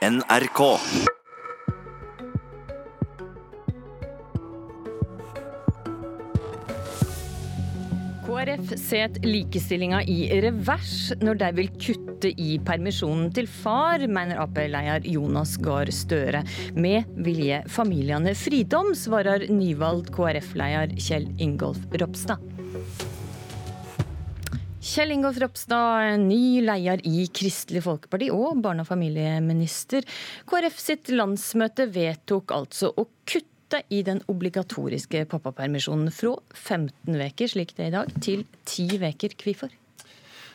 NRK. 0.00 0.60
KrF 8.24 8.70
setter 8.80 9.20
likestillinga 9.28 10.00
i 10.08 10.30
revers 10.40 11.10
når 11.20 11.42
de 11.42 11.50
vil 11.58 11.68
kutte 11.76 12.32
i 12.32 12.56
permisjonen 12.64 13.28
til 13.36 13.44
far, 13.44 14.00
mener 14.08 14.40
Ap-leder 14.40 15.04
Jonas 15.04 15.58
Gahr 15.60 15.92
Støre. 15.92 16.46
Vi 16.72 16.94
vil 17.20 17.44
gi 17.44 17.60
familiene 17.68 18.32
fridom, 18.32 18.94
svarer 18.96 19.50
nyvalgt 19.52 20.14
KrF-leder 20.16 20.96
Kjell 20.96 21.28
Ingolf 21.44 21.84
Ropstad. 22.00 22.49
Kjell 24.90 25.12
Ingolf 25.14 25.36
Ropstad, 25.38 26.18
ny 26.18 26.64
leder 26.66 26.98
i 27.06 27.28
Kristelig 27.30 27.84
Folkeparti 27.84 28.26
og 28.34 28.58
barne- 28.64 28.82
og 28.82 28.88
familieminister. 28.88 30.02
KrF 30.50 30.80
sitt 30.82 31.12
landsmøte 31.14 31.86
vedtok 31.94 32.50
altså 32.56 32.90
å 32.98 33.04
kutte 33.22 33.84
i 33.94 34.00
den 34.02 34.18
obligatoriske 34.26 35.22
pappapermisjonen 35.30 36.10
fra 36.10 36.32
15 36.56 37.22
uker, 37.22 37.52
slik 37.52 37.76
det 37.76 37.86
er 37.86 37.92
i 37.92 37.94
dag, 38.00 38.10
til 38.18 38.42
10 38.64 38.98
uker. 38.98 39.38
Hvorfor? 39.44 39.70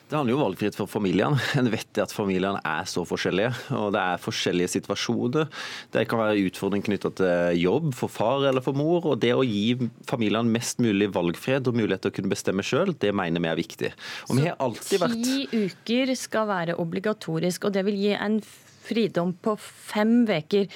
Det 0.05 0.14
handler 0.14 0.36
jo 0.36 0.38
om 0.38 0.44
valgfrihet 0.44 0.76
for 0.77 0.90
familiene. 0.90 1.40
En 1.58 1.70
vet 1.73 2.00
at 2.02 2.13
familiene 2.13 2.59
er 2.62 2.86
så 2.90 3.02
forskjellige. 3.09 3.50
og 3.73 3.94
Det 3.96 4.02
er 4.04 4.22
forskjellige 4.22 4.73
situasjoner. 4.76 5.48
Det 5.96 6.04
kan 6.09 6.22
være 6.22 6.44
utfordring 6.46 6.86
knytta 6.86 7.09
til 7.18 7.63
jobb 7.63 7.90
for 7.98 8.13
far 8.13 8.46
eller 8.52 8.62
for 8.66 8.77
mor. 8.77 9.08
og 9.10 9.18
Det 9.23 9.34
å 9.34 9.41
gi 9.41 9.90
familiene 10.10 10.54
mest 10.54 10.84
mulig 10.84 11.10
valgfrihet 11.16 11.72
og 11.72 11.80
mulighet 11.80 12.05
til 12.05 12.13
å 12.13 12.18
kunne 12.20 12.34
bestemme 12.36 12.66
sjøl, 12.66 12.94
det 13.02 13.16
mener 13.18 13.41
vi 13.41 13.49
er 13.49 13.60
viktig. 13.63 13.91
Og 14.30 14.38
vi 14.38 14.46
har 14.46 14.62
alltid 14.62 15.02
vært... 15.02 15.26
Ti 15.26 15.66
uker 15.66 16.13
skal 16.20 16.52
være 16.54 16.77
obligatorisk, 16.85 17.66
og 17.66 17.74
det 17.74 17.85
vil 17.90 17.98
gi 18.05 18.13
en 18.13 18.38
fridom 18.85 19.34
på 19.41 19.58
fem 19.58 20.20
uker. 20.30 20.70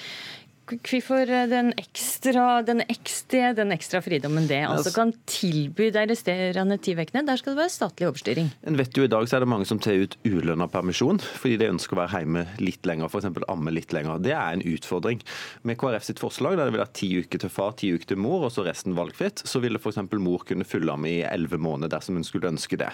Hvorfor 0.69 1.25
den 1.49 1.71
ekstra, 1.79 2.61
den 2.61 2.83
ekstra, 2.85 3.53
den 3.57 3.73
ekstra 3.73 4.01
fridommen 4.05 4.45
det 4.49 4.61
altså 4.67 4.91
kan 4.93 5.13
tilby 5.29 5.89
de 5.93 6.03
resterende 6.11 6.77
ti 6.77 6.93
ukene? 6.93 7.23
Der 7.25 7.39
skal 7.39 7.55
det 7.55 7.61
være 7.63 7.73
statlig 7.73 8.09
overstyring. 8.09 8.51
En 8.69 8.77
vet 8.77 8.97
jo 8.97 9.05
I 9.07 9.09
dag 9.09 9.25
så 9.29 9.37
er 9.37 9.45
det 9.45 9.49
mange 9.49 9.65
som 9.65 9.81
tar 9.81 9.97
ut 9.97 10.17
ulønna 10.27 10.67
permisjon 10.69 11.21
fordi 11.39 11.57
de 11.61 11.71
ønsker 11.73 11.95
å 11.95 12.01
være 12.03 12.21
hjemme 12.21 12.45
litt 12.61 12.85
lenger, 12.85 13.09
f.eks. 13.09 13.29
amme 13.49 13.73
litt 13.73 13.93
lenger. 13.95 14.21
Det 14.21 14.35
er 14.35 14.57
en 14.57 14.65
utfordring. 14.65 15.23
Med 15.65 15.79
KrF 15.81 16.05
sitt 16.05 16.21
forslag, 16.21 16.57
der 16.57 16.69
det 16.69 16.75
vil 16.75 16.83
være 16.83 16.97
ti 16.99 17.09
uker 17.23 17.41
til 17.41 17.53
far, 17.53 17.73
ti 17.79 17.91
uker 17.95 18.11
til 18.13 18.21
mor, 18.21 18.45
og 18.47 18.53
så 18.53 18.65
resten 18.67 18.97
valgfritt, 18.97 19.43
så 19.49 19.61
ville 19.63 19.81
f.eks. 19.81 20.01
mor 20.21 20.45
kunne 20.47 20.67
fylle 20.67 20.93
ham 20.93 21.07
i 21.09 21.19
elleve 21.25 21.57
måneder 21.61 21.95
dersom 21.95 22.19
hun 22.19 22.27
skulle 22.27 22.51
ønske 22.51 22.77
det. 22.79 22.91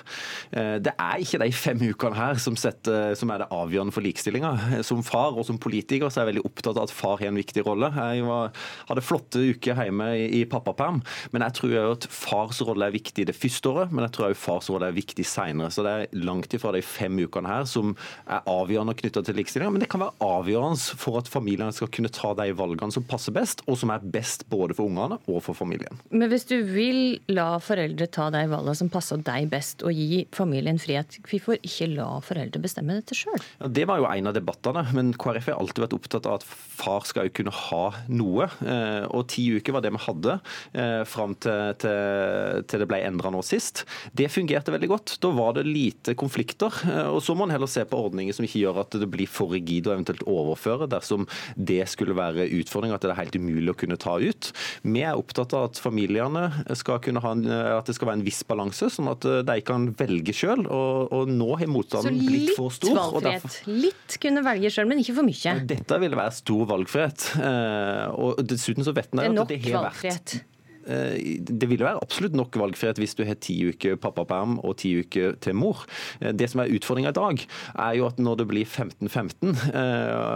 Eh, 0.56 0.78
det 0.86 0.96
er 0.96 1.26
ikke 1.26 1.42
de 1.44 1.52
fem 1.56 1.84
ukene 1.90 2.20
her 2.20 2.40
som, 2.42 2.56
setter, 2.60 3.18
som 3.20 3.34
er 3.34 3.44
det 3.44 3.52
avgjørende 3.56 3.96
for 3.96 4.06
likestillinga. 4.06 4.82
Som 4.86 5.04
far 5.06 5.36
og 5.36 5.48
som 5.48 5.60
politiker 5.62 6.08
så 6.08 6.22
er 6.22 6.26
jeg 6.26 6.36
veldig 6.36 6.48
opptatt 6.48 6.80
av 6.80 6.88
at 6.88 6.96
far 6.96 7.20
har 7.20 7.32
en 7.32 7.42
viktig 7.42 7.65
rolle. 7.68 7.92
Jeg 7.96 8.26
var, 8.28 8.54
hadde 8.90 9.06
flotte 9.06 9.44
uker 9.56 9.82
hjemme 9.86 10.10
i, 10.18 10.26
i 10.40 10.44
pappaperm, 10.50 11.02
men 11.34 11.46
jeg 11.46 11.58
tror 11.60 11.74
jo 11.76 11.86
at 11.96 12.08
fars 12.12 12.62
rolle 12.66 12.90
er 12.90 12.96
viktig 12.96 13.28
det 13.30 13.38
første 13.38 13.72
året, 13.72 13.94
men 13.94 14.06
jeg 14.08 14.16
tror 14.16 14.30
også 14.30 14.42
fars 14.42 14.70
rolle 14.74 14.90
er 14.90 14.98
viktig 14.98 15.26
senere. 15.28 15.72
Så 15.74 15.86
det 15.86 15.94
er 15.96 16.26
langt 16.26 16.54
ifra 16.56 16.74
de 16.76 16.84
fem 16.86 17.18
ukene 17.26 17.52
her 17.52 17.68
som 17.70 17.96
er 18.26 18.46
avgjørende 18.50 18.96
knytta 19.00 19.26
til 19.26 19.40
likestilling, 19.40 19.74
men 19.76 19.84
det 19.84 19.90
kan 19.92 20.04
være 20.04 20.18
avgjørende 20.26 21.00
for 21.02 21.20
at 21.20 21.30
familiene 21.32 21.74
skal 21.76 21.92
kunne 21.94 22.12
ta 22.14 22.34
de 22.38 22.50
valgene 22.58 22.94
som 22.94 23.06
passer 23.08 23.36
best, 23.36 23.64
og 23.70 23.80
som 23.82 23.94
er 23.94 24.04
best 24.16 24.46
både 24.52 24.78
for 24.78 24.90
ungene 24.90 25.20
og 25.26 25.42
for 25.46 25.58
familien. 25.58 26.02
Men 26.12 26.30
hvis 26.32 26.48
du 26.50 26.58
vil 26.68 27.20
la 27.32 27.56
foreldre 27.64 28.08
ta 28.12 28.30
de 28.34 28.46
valgene 28.52 28.78
som 28.78 28.92
passer 28.94 29.22
deg 29.26 29.50
best, 29.52 29.86
og 29.86 29.96
gi 29.96 30.24
familien 30.36 30.80
frihet, 30.82 31.20
hvorfor 31.26 31.60
ikke 31.62 31.90
la 31.96 32.10
foreldre 32.26 32.62
bestemme 32.64 32.98
dette 33.00 33.18
sjøl? 33.18 33.40
Ja, 33.62 33.72
det 33.72 33.88
var 33.90 34.02
jo 34.02 34.10
en 34.10 34.32
av 34.32 34.36
debattene, 34.38 34.86
men 34.96 35.14
KrF 35.20 35.52
har 35.52 35.62
alltid 35.62 35.86
vært 35.86 35.98
opptatt 35.98 36.30
av 36.30 36.40
at 36.40 36.46
far 36.46 37.06
skal 37.08 37.30
jo 37.30 37.36
kunne 37.40 37.55
ha 37.56 37.84
noe. 38.12 38.48
Eh, 38.66 39.06
og 39.10 39.28
ti 39.32 39.46
uker 39.58 39.76
var 39.76 39.84
det 39.86 39.94
vi 39.96 40.02
hadde 40.06 40.38
eh, 40.76 41.02
fram 41.08 41.36
til, 41.42 41.76
til, 41.82 42.64
til 42.70 42.84
det 42.84 42.88
ble 42.90 43.02
endra 43.08 43.32
nå 43.34 43.42
sist. 43.46 43.84
Det 44.16 44.30
fungerte 44.34 44.74
veldig 44.74 44.90
godt. 44.92 45.16
Da 45.24 45.32
var 45.36 45.56
det 45.58 45.66
lite 45.68 46.16
konflikter. 46.20 46.74
Eh, 46.90 47.10
og 47.10 47.22
så 47.24 47.36
må 47.36 47.46
man 47.46 47.56
heller 47.56 47.72
se 47.72 47.86
på 47.88 48.00
ordninger 48.08 48.36
som 48.36 48.48
ikke 48.48 48.64
gjør 48.64 48.82
at 48.86 48.98
det 49.02 49.10
blir 49.12 49.30
for 49.30 49.54
rigid 49.56 49.90
og 49.90 49.98
eventuelt 49.98 50.26
overføre 50.30 50.90
dersom 50.92 51.28
det 51.56 51.84
skulle 51.92 52.18
være 52.18 52.48
utfordring, 52.60 52.94
at 52.96 53.06
det 53.06 53.14
er 53.14 53.22
helt 53.22 53.40
umulig 53.40 53.74
å 53.74 53.78
kunne 53.78 54.00
ta 54.02 54.18
ut. 54.20 54.52
Vi 54.86 55.04
er 55.06 55.20
opptatt 55.20 55.56
av 55.56 55.70
at 55.70 55.82
familiene 55.82 56.48
skal 56.78 57.02
kunne 57.04 57.24
ha 57.24 57.34
en, 57.36 57.46
at 57.50 57.88
det 57.88 57.98
skal 57.98 58.12
være 58.12 58.22
en 58.22 58.28
viss 58.28 58.42
balanse, 58.48 58.90
sånn 58.94 59.10
at 59.12 59.26
de 59.46 59.58
kan 59.66 59.90
velge 60.00 60.34
sjøl. 60.36 60.66
Og, 60.66 61.14
og, 61.14 61.32
nå 61.32 61.52
har 61.60 61.70
motstanden 61.72 62.20
blitt 62.26 62.56
for 62.58 62.74
stor. 62.74 62.92
Så 62.92 62.96
litt 62.96 63.16
valgfrihet. 63.16 63.60
Litt 63.86 64.18
kunne 64.22 64.44
velge 64.46 64.72
sjøl, 64.74 64.90
men 64.90 65.02
ikke 65.02 65.18
for 65.20 65.28
mye. 65.28 65.56
Dette 65.70 66.00
ville 66.02 66.20
være 66.20 66.36
stor 66.38 66.66
valgfrihet. 66.70 67.28
Og 67.46 68.42
dessuten 68.50 68.86
så 68.88 68.94
vet 68.96 69.14
en 69.14 69.24
at 69.44 69.50
det 69.52 69.62
har 69.70 69.90
vært 69.92 70.38
det 70.86 71.70
vil 71.70 71.82
være 71.82 72.02
absolutt 72.04 72.36
nok 72.38 72.56
valgfrihet 72.60 73.00
hvis 73.02 73.16
du 73.18 73.24
har 73.28 73.38
ti 73.42 73.56
uker 73.72 73.98
pappaperm 74.02 74.60
og 74.62 74.78
ti 74.82 74.94
uker 75.02 75.36
til 75.44 75.58
mor. 75.58 75.84
Det 76.20 76.48
som 76.52 76.62
er 76.62 76.74
utfordringa 76.76 77.12
i 77.14 77.18
dag, 77.18 77.46
er 77.88 77.98
jo 78.00 78.08
at 78.10 78.20
når 78.22 78.42
det 78.42 78.48
blir 78.52 78.70
15-15 78.70 79.56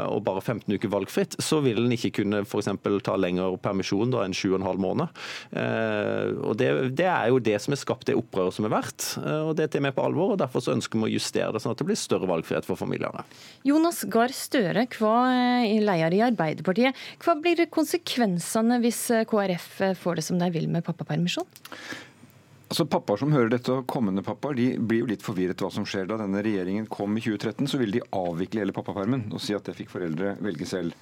og 0.09 0.23
bare 0.25 0.41
15 0.41 0.73
uker 0.75 0.91
valgfritt, 0.93 1.37
så 1.43 1.61
vil 1.65 1.83
en 1.83 1.95
ikke 1.95 2.13
kunne 2.21 2.41
f.eks. 2.45 2.71
ta 3.05 3.17
lengre 3.19 3.51
permisjon 3.61 4.13
da 4.13 4.23
enn 4.25 4.35
7,5 4.35 4.81
måneder. 4.81 5.13
Og 6.45 6.57
det, 6.59 6.71
det, 6.97 7.07
er 7.09 7.29
jo 7.31 7.41
det 7.43 7.57
som 7.61 7.75
har 7.75 7.81
skapt 7.81 8.09
det 8.09 8.17
opprøret 8.19 8.55
som 8.55 8.67
har 8.67 8.75
vært, 8.79 9.05
og 9.45 9.53
det 9.59 9.69
tar 9.73 9.85
vi 9.85 9.93
på 9.95 10.05
alvor. 10.05 10.33
og 10.33 10.41
Derfor 10.41 10.65
så 10.65 10.73
ønsker 10.75 10.99
vi 10.99 11.09
å 11.09 11.13
justere 11.13 11.53
det 11.55 11.63
sånn 11.63 11.75
at 11.75 11.81
det 11.81 11.89
blir 11.89 11.99
større 11.99 12.29
valgfrihet 12.29 12.67
for 12.67 12.79
familiene. 12.79 13.25
Jonas 13.67 14.01
Gahr 14.09 14.33
Støre, 14.35 14.85
hva 14.97 15.15
leder 15.79 16.15
i 16.15 16.23
Arbeiderpartiet. 16.25 16.97
Hva 17.23 17.35
blir 17.39 17.65
konsekvensene 17.71 18.79
hvis 18.83 19.01
KrF 19.29 19.69
får 19.99 20.19
det 20.19 20.25
som 20.25 20.38
de 20.41 20.51
vil 20.53 20.69
med 20.71 20.85
pappapermisjon? 20.85 21.47
Altså 22.69 22.85
Pappaer 22.85 23.17
som 23.17 23.31
hører 23.33 23.49
dette, 23.49 23.73
og 23.73 23.87
kommende 23.89 24.21
pappaer, 24.21 24.53
de 24.53 24.67
blir 24.77 25.01
jo 25.01 25.09
litt 25.09 25.25
forvirret 25.25 25.61
hva 25.63 25.71
som 25.73 25.87
skjer. 25.89 26.05
Da 26.09 26.19
denne 26.21 26.43
regjeringen 26.45 26.85
kom 26.91 27.17
i 27.17 27.23
2013, 27.23 27.65
så 27.71 27.79
ville 27.81 27.97
de 27.97 28.05
avvikle 28.13 28.61
hele 28.61 28.75
pappapermen 28.75 29.25
og 29.33 29.41
si 29.41 29.55
at 29.57 29.65
det 29.65 29.73
fikk 29.79 29.89
foreldre 29.95 30.35
velge 30.45 30.67
selv. 30.69 30.93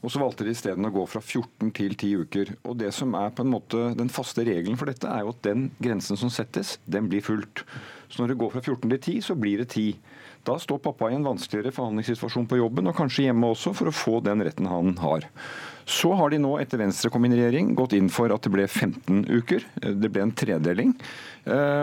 Og 0.00 0.08
Så 0.08 0.20
valgte 0.22 0.46
de 0.46 0.54
isteden 0.54 0.86
å 0.86 0.92
gå 0.94 1.02
fra 1.10 1.20
14 1.20 1.72
til 1.76 1.92
10 1.92 2.22
uker. 2.24 2.54
Og 2.64 2.78
Det 2.78 2.92
som 2.94 3.12
er 3.18 3.34
på 3.34 3.44
en 3.44 3.52
måte 3.52 3.90
den 3.98 4.08
faste 4.08 4.46
regelen 4.46 4.78
for 4.80 4.88
dette, 4.88 5.04
er 5.04 5.26
jo 5.26 5.34
at 5.34 5.42
den 5.44 5.66
grensen 5.82 6.16
som 6.16 6.30
settes, 6.32 6.78
den 6.86 7.10
blir 7.10 7.20
fulgt. 7.20 7.66
Så 8.08 8.22
når 8.22 8.32
det 8.32 8.38
går 8.40 8.54
fra 8.54 8.62
14 8.62 8.88
til 8.88 9.00
10, 9.00 9.20
så 9.20 9.36
blir 9.36 9.58
det 9.60 9.68
10. 9.74 9.98
Da 10.46 10.56
står 10.56 10.80
pappa 10.80 11.10
i 11.10 11.18
en 11.18 11.26
vanskeligere 11.26 11.74
forhandlingssituasjon 11.76 12.48
på 12.48 12.62
jobben, 12.62 12.88
og 12.88 12.96
kanskje 12.96 13.26
hjemme 13.26 13.50
også, 13.52 13.74
for 13.76 13.90
å 13.90 13.92
få 13.92 14.20
den 14.24 14.40
retten 14.46 14.70
han 14.70 14.96
har. 15.02 15.26
Så 15.90 16.12
har 16.14 16.30
de 16.30 16.38
nå, 16.38 16.52
etter 16.62 16.78
Venstre 16.78 17.10
kom 17.10 17.24
inn 17.26 17.34
i 17.34 17.40
regjering, 17.40 17.72
gått 17.74 17.96
inn 17.98 18.10
for 18.12 18.30
at 18.30 18.44
det 18.46 18.52
ble 18.54 18.66
15 18.68 19.24
uker. 19.26 19.64
Det 19.98 20.10
ble 20.12 20.22
en 20.22 20.34
tredeling. 20.38 20.94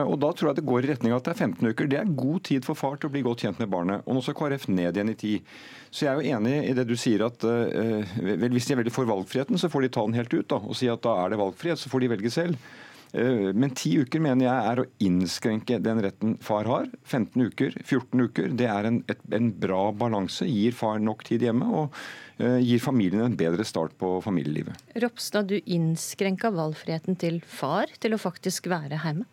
Og 0.07 0.15
Da 0.21 0.29
tror 0.31 0.49
jeg 0.49 0.59
det 0.61 0.67
går 0.69 0.85
i 0.85 0.91
retning 0.93 1.11
av 1.11 1.19
at 1.19 1.27
det 1.27 1.33
er 1.33 1.41
15 1.43 1.71
uker. 1.73 1.89
Det 1.91 1.99
er 1.99 2.15
god 2.15 2.39
tid 2.47 2.67
for 2.67 2.79
far 2.79 2.95
til 2.95 3.09
å 3.09 3.13
bli 3.13 3.25
godt 3.25 3.43
kjent 3.43 3.59
med 3.59 3.71
barnet. 3.73 4.05
Og 4.07 4.15
nå 4.15 4.23
skal 4.23 4.37
KrF 4.39 4.69
ned 4.71 4.95
igjen 4.95 5.11
i 5.11 5.17
tid. 5.19 5.53
Så 5.91 6.05
jeg 6.05 6.13
er 6.13 6.21
jo 6.21 6.37
enig 6.37 6.55
i 6.69 6.75
det 6.77 6.87
du 6.87 6.95
sier 6.99 7.25
at 7.27 7.43
vel, 7.43 8.51
hvis 8.53 8.69
de 8.69 8.77
er 8.77 8.81
veldig 8.83 8.95
for 8.95 9.09
valgfriheten, 9.09 9.59
så 9.59 9.71
får 9.71 9.87
de 9.87 9.93
ta 9.97 10.07
den 10.07 10.17
helt 10.19 10.33
ut 10.33 10.47
da, 10.55 10.61
og 10.61 10.77
si 10.77 10.87
at 10.91 11.03
da 11.03 11.17
er 11.25 11.33
det 11.33 11.41
valgfrihet, 11.43 11.81
så 11.81 11.91
får 11.91 12.05
de 12.05 12.13
velge 12.15 12.31
selv. 12.31 12.69
Men 13.13 13.71
ti 13.77 13.93
uker 14.01 14.21
mener 14.21 14.45
jeg 14.45 14.71
er 14.71 14.81
å 14.81 14.87
innskrenke 15.03 15.77
den 15.81 16.01
retten 16.03 16.33
far 16.43 16.67
har. 16.69 16.89
15 17.07 17.47
uker, 17.49 17.77
14 17.79 18.25
uker. 18.27 18.49
Det 18.59 18.67
er 18.67 18.89
en, 18.89 18.99
et, 19.09 19.21
en 19.33 19.47
bra 19.63 19.87
balanse. 19.95 20.45
Gir 20.49 20.75
far 20.77 20.99
nok 21.03 21.23
tid 21.27 21.45
hjemme 21.47 21.69
og 21.71 21.95
uh, 22.41 22.57
gir 22.59 22.83
familien 22.83 23.23
en 23.25 23.37
bedre 23.39 23.65
start 23.67 23.95
på 24.01 24.17
familielivet. 24.25 24.75
Ropstad, 24.99 25.49
du 25.49 25.57
innskrenka 25.63 26.51
valgfriheten 26.53 27.17
til 27.21 27.39
far 27.47 27.91
til 28.03 28.17
å 28.17 28.21
faktisk 28.21 28.69
være 28.71 28.99
hjemme? 29.05 29.27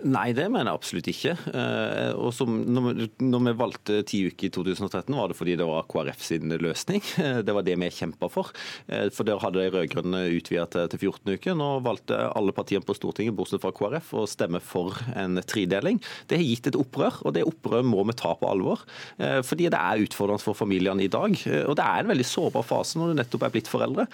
Nei, 0.00 0.30
det 0.32 0.46
mener 0.48 0.70
jeg 0.70 0.78
absolutt 0.78 1.08
ikke. 1.10 1.32
Eh, 1.52 2.12
og 2.16 2.32
som, 2.32 2.54
når, 2.72 3.02
vi 3.20 3.52
valgte 3.58 3.98
ti 4.08 4.22
uker 4.30 4.48
i 4.48 4.52
2013, 4.54 5.12
var 5.12 5.28
det 5.28 5.36
fordi 5.36 5.56
det 5.60 5.66
var 5.68 5.88
KrF 5.90 6.24
sin 6.24 6.56
løsning. 6.60 7.04
Eh, 7.20 7.42
det 7.44 7.52
var 7.52 7.64
det 7.66 7.74
vi 7.76 7.88
kjempa 7.92 8.30
for. 8.32 8.48
Eh, 8.88 9.10
for 9.12 9.28
der 9.28 9.40
hadde 9.42 9.60
de 9.60 9.72
rød-grønne 9.74 10.22
utvida 10.38 10.64
til 10.88 10.96
14 10.96 11.34
uker. 11.36 11.56
Nå 11.58 11.66
valgte 11.84 12.16
alle 12.16 12.54
partiene 12.56 12.86
på 12.86 12.94
Stortinget, 12.96 13.34
bortsett 13.36 13.60
fra 13.60 13.72
KrF, 13.76 14.12
å 14.16 14.24
stemme 14.30 14.60
for 14.64 14.96
en 15.20 15.36
tredeling. 15.44 15.98
Det 16.30 16.38
har 16.40 16.46
gitt 16.46 16.70
et 16.70 16.78
opprør, 16.80 17.18
og 17.26 17.34
det 17.36 17.44
opprøret 17.48 17.84
må 17.84 18.06
vi 18.08 18.16
ta 18.16 18.32
på 18.38 18.48
alvor. 18.48 18.86
Fordi 19.18 19.68
det 19.72 19.80
er 19.80 20.04
utfordrende 20.06 20.42
for 20.42 20.56
familiene 20.56 21.04
i 21.04 21.10
dag. 21.12 21.34
Og 21.66 21.76
det 21.76 21.84
er 21.84 22.00
en 22.00 22.10
veldig 22.12 22.28
sårbar 22.30 22.64
fase 22.70 23.00
når 23.00 23.12
du 23.12 23.20
nettopp 23.20 23.44
er 23.46 23.54
blitt 23.56 23.70
foreldre. 23.70 24.06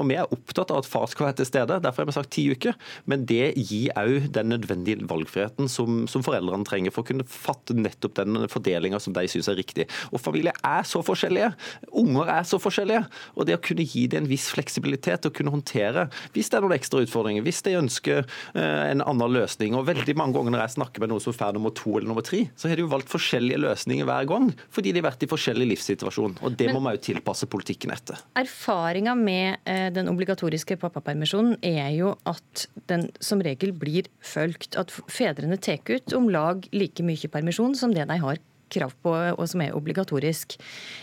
Og 0.00 0.04
vi 0.10 0.18
er 0.18 0.34
opptatt 0.34 0.74
av 0.74 0.82
at 0.82 0.90
far 0.90 1.06
skal 1.12 1.28
være 1.28 1.40
til 1.42 1.50
stede. 1.52 1.78
Derfor 1.84 2.02
har 2.02 2.10
vi 2.10 2.16
sagt 2.18 2.34
ti 2.34 2.48
uker. 2.50 2.76
Men 3.10 3.28
det 3.30 3.52
gir 3.60 3.94
òg 4.00 4.30
den 4.34 4.54
nødvendige 4.56 5.04
valgfriheten 5.04 5.19
valgfriheten 5.20 5.70
som, 5.70 6.04
som 6.10 6.24
foreldrene 6.26 6.66
trenger 6.68 6.94
for 6.94 7.04
å 7.04 7.10
kunne 7.10 7.26
fatte 7.28 7.76
nettopp 7.76 8.16
den 8.20 8.46
fordelinga 8.50 9.00
som 9.02 9.14
de 9.16 9.26
syns 9.30 9.50
er 9.50 9.58
riktig. 9.60 9.86
Og 10.10 10.20
familier 10.22 10.56
er 10.66 10.86
så 10.88 11.02
forskjellige. 11.04 11.52
Unger 12.00 12.30
er 12.32 12.46
så 12.48 12.60
forskjellige. 12.62 13.04
Og 13.36 13.48
det 13.48 13.58
å 13.58 13.62
kunne 13.64 13.86
gi 13.86 14.06
dem 14.10 14.20
en 14.20 14.28
viss 14.30 14.48
fleksibilitet 14.52 15.26
å 15.28 15.32
kunne 15.34 15.52
håndtere 15.54 16.08
hvis 16.34 16.50
det 16.50 16.58
er 16.58 16.64
noen 16.64 16.76
ekstra 16.76 17.02
utfordringer, 17.04 17.44
hvis 17.46 17.62
de 17.66 17.76
ønsker 17.78 18.20
eh, 18.22 18.84
en 18.90 19.04
annen 19.04 19.34
løsning. 19.34 19.76
Og 19.78 19.86
veldig 19.88 20.16
mange 20.18 20.36
ganger 20.36 20.54
når 20.54 20.64
jeg 20.64 20.76
snakker 20.76 21.04
med 21.04 21.12
noen 21.12 21.24
som 21.24 21.36
får 21.36 21.56
nummer 21.56 21.74
to 21.76 21.94
eller 21.96 22.10
nummer 22.10 22.26
tre, 22.26 22.44
så 22.58 22.70
har 22.70 22.78
de 22.78 22.84
jo 22.84 22.92
valgt 22.92 23.12
forskjellige 23.12 23.60
løsninger 23.62 24.08
hver 24.08 24.28
gang, 24.30 24.50
fordi 24.74 24.92
de 24.92 25.02
har 25.02 25.10
vært 25.10 25.24
i 25.26 25.30
forskjellig 25.30 25.70
livssituasjon. 25.72 26.38
Og 26.44 26.58
det 26.58 26.70
må 26.74 26.82
man 26.84 26.96
jo 26.98 27.04
tilpasse 27.10 27.48
politikken 27.50 27.94
etter. 27.94 28.20
Erfaringa 28.40 29.16
med 29.18 29.60
eh, 29.68 29.88
den 29.94 30.10
obligatoriske 30.12 30.78
pappapermisjonen 30.80 31.58
er 31.66 31.90
jo 31.96 32.14
at 32.28 32.66
den 32.90 33.08
som 33.22 33.42
regel 33.44 33.72
blir 33.76 34.10
fulgt. 34.24 34.76
At 34.80 34.92
fedrene 35.12 35.58
tar 35.60 35.82
ut 35.90 36.14
om 36.16 36.30
lag 36.32 36.66
like 36.74 37.04
mye 37.06 37.30
permisjon 37.32 37.76
som 37.78 37.94
det 37.94 38.08
de 38.10 38.18
har 38.22 38.40
krav 38.70 38.92
på, 39.02 39.10
og 39.10 39.46
som 39.50 39.62
er 39.64 39.74
obligatorisk. 39.74 40.54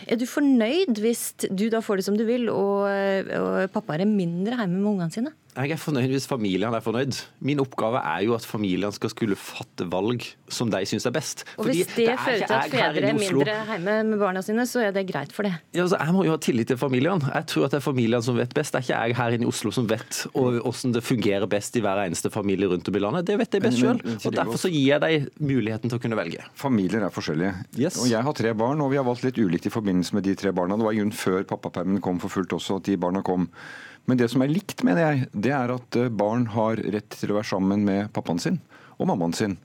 Er 0.08 0.16
du 0.16 0.24
fornøyd 0.28 1.00
hvis 1.04 1.34
du 1.52 1.66
da 1.72 1.82
får 1.84 2.00
det 2.00 2.06
som 2.06 2.16
du 2.16 2.24
vil, 2.28 2.48
og, 2.48 2.88
og 2.88 3.74
pappa 3.74 3.98
er 3.98 4.08
mindre 4.08 4.56
hjemme 4.56 4.80
med 4.80 4.90
ungene 4.94 5.12
sine? 5.14 5.34
Jeg 5.58 5.74
er 5.74 5.80
fornøyd 5.80 6.12
hvis 6.12 6.28
familiene 6.30 6.78
er 6.78 6.82
fornøyd. 6.84 7.16
Min 7.42 7.58
oppgave 7.58 7.98
er 7.98 8.22
jo 8.28 8.34
at 8.36 8.44
familiene 8.46 8.92
skal 8.94 9.10
skulle 9.10 9.34
fatte 9.38 9.88
valg 9.90 10.22
som 10.54 10.70
de 10.70 10.84
syns 10.86 11.06
er 11.08 11.14
best. 11.16 11.42
Og 11.58 11.66
Hvis 11.66 11.88
det, 11.96 12.04
det 12.06 12.14
fører 12.22 12.44
til 12.44 12.54
at 12.54 12.70
fedre 12.70 13.08
er 13.10 13.18
mindre 13.18 13.56
hjemme 13.72 13.96
med 14.12 14.22
barna 14.22 14.42
sine, 14.44 14.66
så 14.70 14.84
er 14.86 14.94
det 14.94 15.08
greit 15.08 15.34
for 15.34 15.48
det? 15.48 15.56
Ja, 15.74 15.82
altså, 15.82 15.98
jeg 15.98 16.14
må 16.14 16.22
jo 16.28 16.36
ha 16.36 16.38
tillit 16.42 16.70
til 16.70 16.78
familiene. 16.78 17.32
Jeg 17.34 17.48
tror 17.50 17.66
at 17.66 17.74
det 17.74 17.80
er 17.80 17.86
familiene 17.88 18.22
som 18.22 18.38
vet 18.38 18.54
best. 18.54 18.76
Det 18.76 18.78
er 18.78 18.86
ikke 18.86 19.00
jeg 19.02 19.18
her 19.18 19.34
inne 19.34 19.48
i 19.48 19.50
Oslo 19.50 19.72
som 19.74 19.88
vet 19.90 20.20
hvordan 20.36 20.94
det 20.94 21.02
fungerer 21.08 21.48
best 21.50 21.80
i 21.80 21.82
hver 21.82 22.04
eneste 22.04 22.30
familie 22.30 22.70
rundt 22.70 22.92
om 22.92 23.00
i 23.00 23.02
landet. 23.02 23.26
Det 23.26 23.40
vet 23.42 23.58
de 23.58 23.62
best 23.66 23.82
sjøl. 23.82 23.98
Derfor 24.28 24.62
så 24.62 24.70
gir 24.70 24.94
jeg 24.94 25.02
dem 25.02 25.50
muligheten 25.50 25.90
til 25.90 25.98
å 25.98 26.04
kunne 26.06 26.20
velge. 26.20 26.46
Familier 26.58 27.02
er 27.08 27.14
forskjellige. 27.14 27.66
Yes. 27.74 27.98
Og 27.98 28.06
Jeg 28.12 28.22
har 28.22 28.38
tre 28.38 28.54
barn, 28.54 28.78
og 28.84 28.94
vi 28.94 29.02
har 29.02 29.06
valgt 29.08 29.26
litt 29.26 29.42
ulikt 29.42 29.66
i 29.66 29.74
forbindelse 29.74 30.14
med 30.14 30.28
de 30.28 30.38
tre 30.38 30.54
barna. 30.54 30.78
Det 30.78 30.86
var 30.86 30.94
i 30.94 31.02
grunnen 31.02 31.18
før 31.18 31.42
pappapermen 31.50 32.02
kom 32.04 32.22
for 32.22 32.30
fullt 32.30 32.54
også 32.54 32.78
at 32.78 32.86
de 32.86 32.98
barna 33.00 33.26
kom. 33.26 33.50
Men 34.08 34.18
det 34.20 34.30
som 34.32 34.42
er 34.42 34.52
likt, 34.52 34.82
mener 34.86 35.04
jeg, 35.04 35.30
det 35.36 35.52
er 35.54 35.74
at 35.74 36.00
eh, 36.00 36.08
barn 36.08 36.48
har 36.54 36.80
rett 36.80 37.12
til 37.20 37.34
å 37.34 37.38
være 37.38 37.50
sammen 37.50 37.84
med 37.86 38.12
pappaen 38.16 38.40
sin 38.42 38.60
og 38.98 39.06
mammaen 39.10 39.34
sin. 39.36 39.58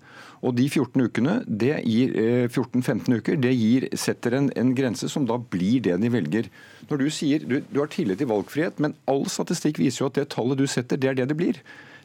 Og 0.44 0.52
de 0.58 0.66
14 0.68 1.06
ukene, 1.08 1.38
det 1.48 1.78
gir 1.88 2.12
14-15 2.52 2.92
eh, 2.92 3.22
uker, 3.22 3.40
det 3.40 3.54
gir, 3.56 3.88
setter 3.98 4.36
en, 4.38 4.50
en, 4.60 4.74
grense 4.76 5.08
som 5.10 5.26
da 5.30 5.40
blir 5.40 5.80
det 5.86 5.96
de 6.04 6.12
velger. 6.12 6.50
Når 6.90 7.00
du 7.02 7.08
sier 7.16 7.48
du, 7.48 7.62
du 7.64 7.80
har 7.80 7.90
tillit 7.94 8.20
til 8.20 8.30
valgfrihet, 8.30 8.82
men 8.84 8.98
all 9.10 9.24
statistikk 9.32 9.80
viser 9.82 10.04
jo 10.04 10.12
at 10.12 10.20
det 10.20 10.30
tallet 10.36 10.60
du 10.60 10.68
setter, 10.68 11.00
det 11.00 11.14
er 11.14 11.22
det 11.22 11.30
det 11.32 11.40
blir. 11.40 11.62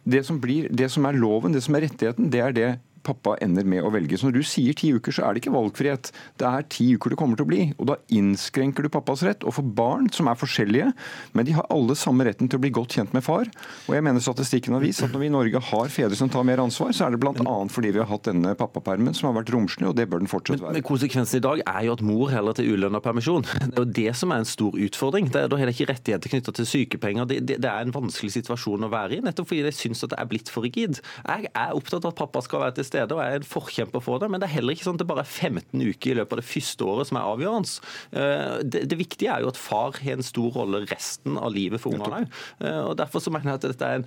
Det 0.08 0.22
som, 0.24 0.38
blir, 0.40 0.70
det 0.70 0.88
som 0.94 1.04
er 1.08 1.18
loven, 1.18 1.52
det 1.52 1.64
som 1.66 1.76
er 1.76 1.88
rettigheten, 1.88 2.30
det 2.32 2.44
er 2.44 2.54
det 2.54 2.68
pappa 3.06 3.36
ender 3.44 3.66
med 3.68 3.84
å 3.84 3.92
velge. 3.94 4.18
Så 4.18 4.28
når 4.28 4.38
du 4.38 4.46
sier 4.46 4.76
ti 4.78 4.90
uker, 4.94 5.14
så 5.14 5.26
er 5.26 5.34
det 5.34 5.42
ikke 5.42 5.54
valgfrihet. 5.54 6.10
Det 6.40 6.48
er 6.48 6.66
ti 6.72 6.90
uker 6.96 7.14
det 7.14 7.18
kommer 7.20 7.38
til 7.38 7.46
å 7.46 7.50
bli. 7.50 7.62
Og 7.78 7.90
da 7.90 7.98
innskrenker 8.14 8.86
du 8.86 8.92
pappas 8.92 9.24
rett. 9.26 9.46
Og 9.46 9.56
for 9.58 9.66
barn 9.78 10.08
som 10.14 10.30
er 10.30 10.38
forskjellige, 10.38 10.90
men 11.36 11.48
de 11.48 11.56
har 11.56 11.68
alle 11.74 11.96
samme 11.98 12.26
retten 12.28 12.50
til 12.50 12.60
å 12.60 12.64
bli 12.64 12.72
godt 12.74 12.98
kjent 12.98 13.14
med 13.16 13.24
far. 13.26 13.50
Og 13.86 13.96
jeg 13.96 14.04
mener 14.06 14.24
statistikken 14.24 14.76
har 14.76 14.84
vist 14.84 15.04
at 15.04 15.12
når 15.14 15.24
vi 15.24 15.30
i 15.30 15.34
Norge 15.34 15.62
har 15.70 15.92
fedre 15.92 16.18
som 16.18 16.30
tar 16.32 16.46
mer 16.48 16.62
ansvar, 16.62 16.92
så 16.96 17.06
er 17.06 17.14
det 17.14 17.22
bl.a. 17.22 17.56
fordi 17.72 17.92
vi 17.94 18.02
har 18.02 18.10
hatt 18.10 18.28
denne 18.28 18.54
pappapermen 18.58 19.16
som 19.16 19.30
har 19.30 19.38
vært 19.40 19.52
romslig, 19.54 19.88
og 19.88 19.96
det 19.98 20.08
bør 20.10 20.22
den 20.22 20.30
fortsatt 20.30 20.60
være. 20.60 20.74
Men, 20.74 20.80
men 20.80 20.88
konsekvensen 20.88 21.40
i 21.40 21.44
dag 21.44 21.62
er 21.64 21.88
jo 21.88 21.96
at 21.96 22.04
mor 22.04 22.32
heller 22.32 22.56
til 22.56 22.74
ulønna 22.74 23.02
permisjon. 23.04 23.46
Det 23.68 23.76
er 23.76 23.84
jo 23.84 23.96
det 23.98 24.12
som 24.16 24.32
er 24.32 24.40
en 24.40 24.48
stor 24.48 24.74
utfordring. 24.74 25.28
Det 25.32 25.42
da 25.50 25.58
har 25.60 25.68
de 25.68 25.74
ikke 25.74 25.88
rettigheter 25.90 26.32
knytta 26.32 26.54
til 26.56 26.66
sykepenger. 26.66 27.26
Det, 27.28 27.38
det, 27.46 27.58
det, 27.62 27.68
er 27.70 27.84
en 27.84 27.92
vanskelig 27.94 28.32
situasjon 28.38 28.86
å 28.86 28.90
være 28.90 29.18
i, 29.18 29.20
nettopp 29.24 29.50
fordi 29.50 29.66
de 29.66 29.72
syns 29.76 30.02
at 30.06 30.14
det 30.14 30.18
er 30.22 30.30
blitt 30.30 30.50
for 30.52 30.66
rigid. 30.66 31.00
Jeg 31.26 31.50
er 31.52 31.76
opptatt 31.76 32.06
av 32.06 32.14
at 32.14 32.18
pappa 32.18 32.42
skal 32.44 32.64
være 32.64 32.78
til 32.78 32.87
stede, 32.88 33.14
og 33.14 33.22
er 33.22 33.38
en 33.38 33.46
forkjemper 33.46 34.02
for 34.04 34.22
det. 34.22 34.30
Men 34.32 34.42
det 34.42 34.48
er 34.48 34.56
heller 34.58 34.76
ikke 34.76 34.88
sånn 34.88 34.98
at 34.98 35.04
det 35.04 35.10
bare 35.10 35.24
er 35.24 35.30
15 35.30 35.84
uker 35.84 36.12
i 36.12 36.18
løpet 36.18 36.36
av 36.36 36.42
det 36.42 36.48
første 36.48 36.88
året 36.88 37.10
som 37.10 37.20
er 37.20 37.28
avgjørende. 37.32 37.92
Eh, 38.12 38.56
det, 38.64 38.84
det 38.90 38.98
viktige 39.00 39.34
er 39.34 39.44
jo 39.44 39.52
at 39.52 39.60
far 39.60 39.98
har 39.98 40.18
en 40.18 40.26
stor 40.26 40.50
rolle 40.56 40.82
resten 40.88 41.38
av 41.38 41.52
livet 41.54 41.82
for 41.82 41.94
ungene 41.94 42.22
òg. 42.22 42.38
Eh, 42.64 42.90
derfor 42.98 43.22
så 43.24 43.32
mener 43.34 43.52
jeg 43.52 43.60
at 43.60 43.66
dette 43.68 43.88
er 43.88 44.00
en, 44.00 44.06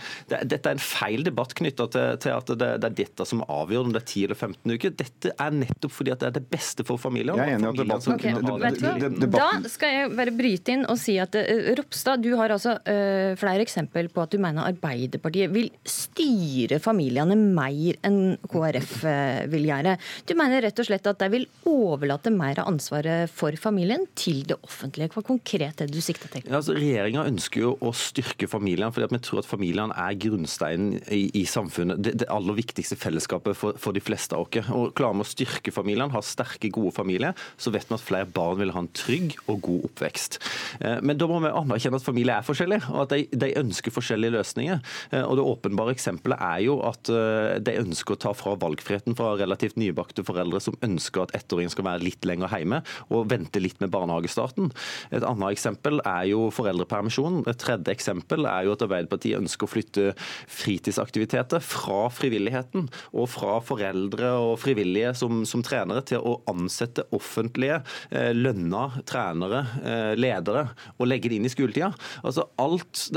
dette 0.51 0.61
er 0.61 0.75
en 0.75 0.83
feil 0.83 1.25
debatt 1.27 1.55
knytta 1.57 1.87
til, 1.93 2.19
til, 2.23 2.35
at 2.37 2.51
det, 2.51 2.71
det, 2.83 2.91
er 2.91 2.97
dette 3.03 3.27
som 3.27 3.43
avgjør 3.47 3.89
om 3.89 3.95
det 3.95 4.01
er 4.03 4.07
10 4.07 4.25
eller 4.27 4.39
15 4.39 4.75
uker. 4.75 4.95
Dette 5.01 5.35
er 5.35 5.57
nettopp 5.61 5.95
fordi 5.95 6.15
at 6.15 6.23
det 6.23 6.31
er 6.31 6.37
det 6.39 6.45
beste 6.51 6.85
for 6.87 7.01
familien. 7.01 7.39
Jeg 7.39 7.55
er 7.55 7.59
enig 7.59 7.71
i 7.71 7.81
debatten, 7.83 8.15
okay. 8.15 9.29
Da 9.31 9.49
skal 9.71 9.95
jeg 9.95 10.13
bare 10.17 10.35
bryte 10.35 10.75
inn 10.75 10.87
og 10.89 10.99
si 11.01 11.17
at 11.21 11.35
uh, 11.37 11.71
Ropstad, 11.77 12.23
du 12.23 12.33
har 12.39 12.53
altså 12.53 12.77
uh, 12.79 13.33
flere 13.39 13.65
eksempel 13.65 14.09
på 14.11 14.23
at 14.23 14.33
du 14.33 14.41
mener 14.41 14.67
Arbeiderpartiet 14.67 15.51
vil 15.53 15.69
styre 15.87 16.79
familiene 16.81 17.37
mer 17.37 17.99
enn 18.07 18.37
KrF 18.51 18.70
uh, 18.79 19.43
vil 19.51 19.67
gjøre. 19.67 19.97
Du 20.27 20.35
mener 20.39 20.63
rett 20.65 20.79
og 20.81 20.87
slett 20.87 21.09
at 21.09 21.19
de 21.21 21.29
vil 21.33 21.47
overlate 21.69 22.31
mer 22.33 22.61
av 22.61 22.69
ansvaret 22.71 23.31
for 23.31 23.55
familien 23.59 24.05
til 24.17 24.43
det 24.47 24.57
offentlige. 24.63 25.11
Hva 25.15 25.23
konkret 25.25 25.81
er 25.81 25.89
det 25.89 25.95
du 25.95 26.03
sikter 26.03 26.31
til? 26.31 26.45
Ja, 26.47 26.59
altså, 26.59 26.75
Regjeringa 26.77 27.25
ønsker 27.29 27.65
jo 27.65 27.73
å 27.81 27.93
styrke 27.95 28.49
familien, 28.51 28.93
fordi 28.93 29.11
vi 29.11 29.21
tror 29.25 29.41
at 29.41 29.49
familien 29.49 29.93
er 29.95 30.17
grunnsteinen 30.21 30.97
i, 31.11 31.23
i 31.41 31.45
samfunnet. 31.49 32.01
Det, 32.03 32.15
det, 32.23 32.29
aller 32.31 32.57
viktigste 32.57 32.97
fellesskapet 32.99 33.57
for, 33.57 33.77
for 33.81 33.95
de 33.95 34.03
fleste 34.03 34.37
av 34.37 34.47
oss. 34.47 34.71
Og 34.75 34.93
Klarer 34.97 35.19
vi 35.19 35.25
å 35.25 35.31
styrke 35.31 35.73
familien, 35.73 36.11
ha 36.13 36.23
sterke, 36.25 36.71
gode 36.71 36.93
familier, 36.95 37.35
så 37.59 37.73
vet 37.73 37.89
vi 37.89 37.97
at 37.97 38.03
flere 38.03 38.29
barn 38.29 38.59
vil 38.61 38.73
ha 38.75 38.83
en 38.83 38.91
trygg 38.95 39.35
og 39.47 39.61
god 39.65 39.87
oppvekst. 39.91 40.39
Eh, 40.79 40.99
men 41.03 41.19
da 41.19 41.27
må 41.29 41.41
vi 41.43 41.51
anerkjenne 41.51 41.99
at 41.99 42.05
familier 42.05 42.39
er 42.39 42.47
forskjellige, 42.47 42.87
og 42.93 43.05
at 43.05 43.15
de, 43.15 43.25
de 43.43 43.51
ønsker 43.61 43.93
forskjellige 43.93 44.35
løsninger. 44.37 44.81
Eh, 45.11 45.23
og 45.23 45.37
Det 45.39 45.47
åpenbare 45.53 45.95
eksempelet 45.95 46.41
er 46.51 46.63
jo 46.67 46.79
at 46.87 47.11
eh, 47.11 47.57
de 47.63 47.77
ønsker 47.81 48.15
å 48.15 48.21
ta 48.27 48.33
fra 48.37 48.55
valgfriheten 48.61 49.17
fra 49.17 49.33
relativt 49.39 49.79
nybakte 49.79 50.25
foreldre 50.27 50.61
som 50.63 50.77
ønsker 50.85 51.25
at 51.25 51.35
ettåringen 51.37 51.73
skal 51.73 51.87
være 51.87 52.05
litt 52.05 52.25
lenger 52.27 52.51
hjemme, 52.53 52.81
og 53.09 53.29
vente 53.31 53.61
litt 53.61 53.81
med 53.81 53.91
barnehagestarten. 53.93 54.71
Et 55.11 55.25
annet 55.25 55.55
eksempel 55.55 56.01
er 56.05 56.29
jo 56.31 56.47
foreldrepermisjon. 56.53 57.41
Et 57.49 57.61
tredje 57.61 57.93
eksempel 57.93 58.47
er 58.49 58.67
jo 58.67 58.75
at 58.75 58.85
Arbeiderpartiet 58.85 59.39
ønsker 59.39 59.67
å 59.67 59.71
flytte 59.71 60.07
fritidsaktiviteter 60.51 61.63
fra 61.63 62.05
frivilligheten 62.13 62.87
og 63.11 63.29
fra 63.31 63.59
foreldre 63.65 64.33
og 64.41 64.55
frivillige 64.61 65.13
som, 65.17 65.43
som 65.47 65.63
trenere 65.65 66.03
til 66.07 66.23
å 66.23 66.37
ansette 66.51 67.05
offentlige 67.15 67.81
eh, 68.09 68.31
lønna 68.35 68.87
trenere, 69.09 69.63
eh, 69.81 70.13
ledere, 70.19 70.67
og 70.97 71.09
legge 71.09 71.31
det 71.31 71.39
inn 71.39 71.47
i 71.49 71.53
skoletida. 71.53 71.91
Altså 72.21 72.47
alt, 72.61 73.07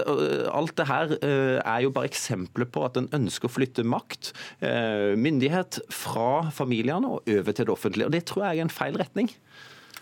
alt 0.52 0.75
det 0.79 0.88
her 0.88 1.14
eh, 1.20 1.58
er 1.61 1.85
jo 1.85 1.93
bare 1.94 2.11
eksempler 2.11 2.69
på 2.70 2.85
at 2.87 2.99
en 3.00 3.11
ønsker 3.14 3.49
å 3.49 3.55
flytte 3.55 3.87
makt, 3.87 4.32
eh, 4.64 5.14
myndighet, 5.34 5.82
fra 5.92 6.50
familiene 6.54 7.10
og 7.10 7.28
over 7.28 7.52
til 7.52 7.66
det 7.66 7.72
offentlige. 7.75 8.06
Og 8.06 8.12
Det 8.12 8.25
tror 8.25 8.46
jeg 8.46 8.58
er 8.58 8.62
en 8.62 8.70
feil 8.70 8.96
retning. 8.98 9.31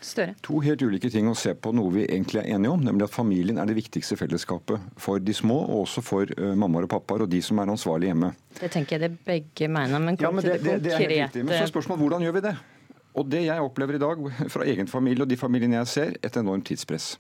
Større. 0.03 0.35
To 0.43 0.59
helt 0.59 0.83
ulike 0.83 1.09
ting 1.11 1.29
å 1.31 1.35
se 1.39 1.55
på 1.55 1.71
noe 1.71 1.93
vi 1.95 2.03
egentlig 2.09 2.41
er 2.41 2.57
enige 2.57 2.73
om, 2.75 2.81
nemlig 2.83 3.07
at 3.07 3.15
familien 3.15 3.59
er 3.63 3.69
det 3.71 3.77
viktigste 3.77 4.17
fellesskapet 4.19 4.83
for 4.99 5.23
de 5.23 5.35
små, 5.35 5.61
og 5.63 5.85
også 5.85 6.03
for 6.03 6.33
uh, 6.41 6.55
mammaer 6.59 6.89
og 6.89 6.91
pappaer 6.91 7.23
og 7.23 7.31
de 7.31 7.39
som 7.43 7.61
er 7.63 7.71
ansvarlige 7.71 8.11
hjemme. 8.11 8.33
Det 8.59 8.71
tenker 8.75 8.99
jeg 8.99 9.05
det 9.05 9.13
begge 9.25 9.69
mener, 9.71 10.03
men 10.03 10.19
kom 10.19 10.27
ja, 10.27 10.33
men 10.35 10.45
det, 10.45 10.57
til 10.59 10.67
det, 10.67 10.79
det, 10.83 10.97
konkrete. 10.97 11.39
Det 11.39 11.45
men 11.47 11.55
så 11.55 11.63
er 11.63 11.71
spørsmålet 11.71 12.03
hvordan 12.03 12.27
gjør 12.27 12.35
vi 12.39 12.45
det? 12.49 12.55
Og 13.13 13.29
det 13.31 13.45
jeg 13.45 13.69
opplever 13.69 13.95
i 13.95 14.03
dag 14.03 14.27
fra 14.57 14.67
egen 14.75 14.91
familie 14.91 15.23
og 15.23 15.31
de 15.31 15.39
familiene 15.39 15.79
jeg 15.85 15.93
ser, 15.95 16.19
et 16.19 16.41
enormt 16.41 16.67
tidspress. 16.67 17.15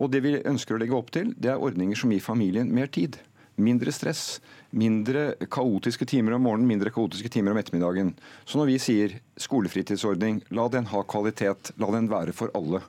Og 0.00 0.10
det 0.10 0.24
vi 0.24 0.34
ønsker 0.48 0.74
å 0.74 0.82
legge 0.82 0.96
opp 0.96 1.14
til, 1.14 1.30
det 1.38 1.52
er 1.52 1.62
ordninger 1.62 1.98
som 1.98 2.10
gir 2.10 2.24
familien 2.24 2.74
mer 2.74 2.90
tid. 2.90 3.20
Mindre 3.60 3.92
stress, 3.92 4.38
mindre 4.70 5.34
kaotiske 5.52 6.06
timer 6.08 6.36
om 6.36 6.46
morgenen, 6.46 6.68
mindre 6.70 6.92
kaotiske 6.94 7.28
timer 7.32 7.52
om 7.52 7.60
ettermiddagen. 7.60 8.14
Så 8.48 8.60
når 8.60 8.70
vi 8.70 8.78
sier 8.82 9.18
skolefritidsordning, 9.40 10.40
la 10.56 10.68
den 10.72 10.88
ha 10.92 11.04
kvalitet, 11.04 11.74
la 11.80 11.92
den 11.92 12.08
være 12.10 12.36
for 12.36 12.52
alle. 12.56 12.82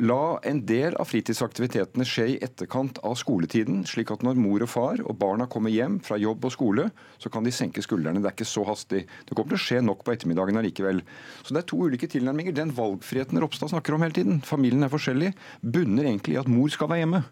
La 0.00 0.38
en 0.46 0.62
del 0.64 0.94
av 1.02 1.08
fritidsaktivitetene 1.10 2.06
skje 2.08 2.24
i 2.32 2.36
etterkant 2.40 3.00
av 3.04 3.18
skoletiden, 3.20 3.82
slik 3.88 4.12
at 4.14 4.22
når 4.24 4.38
mor 4.40 4.62
og 4.64 4.70
far 4.70 5.02
og 5.02 5.18
barna 5.20 5.48
kommer 5.50 5.72
hjem 5.74 5.98
fra 6.06 6.16
jobb 6.20 6.46
og 6.46 6.54
skole, 6.54 6.86
så 7.20 7.32
kan 7.32 7.44
de 7.44 7.52
senke 7.52 7.82
skuldrene. 7.84 8.22
Det 8.22 8.30
er 8.30 8.36
ikke 8.36 8.48
så 8.48 8.64
hastig. 8.68 9.02
Det 9.26 9.36
kommer 9.36 9.52
til 9.52 9.58
å 9.58 9.64
skje 9.66 9.82
nok 9.84 10.06
på 10.06 10.14
ettermiddagen 10.14 10.60
allikevel. 10.62 11.02
Så 11.42 11.52
det 11.52 11.64
er 11.64 11.68
to 11.72 11.82
ulike 11.84 12.08
tilnærminger. 12.08 12.56
Den 12.56 12.72
valgfriheten 12.76 13.42
Ropstad 13.42 13.74
snakker 13.74 13.98
om 13.98 14.06
hele 14.06 14.16
tiden, 14.16 14.40
familien 14.46 14.86
er 14.86 14.94
forskjellig, 14.94 15.34
bunner 15.60 16.08
egentlig 16.08 16.38
i 16.38 16.40
at 16.40 16.48
mor 16.48 16.72
skal 16.72 16.88
være 16.92 17.04
hjemme. 17.04 17.24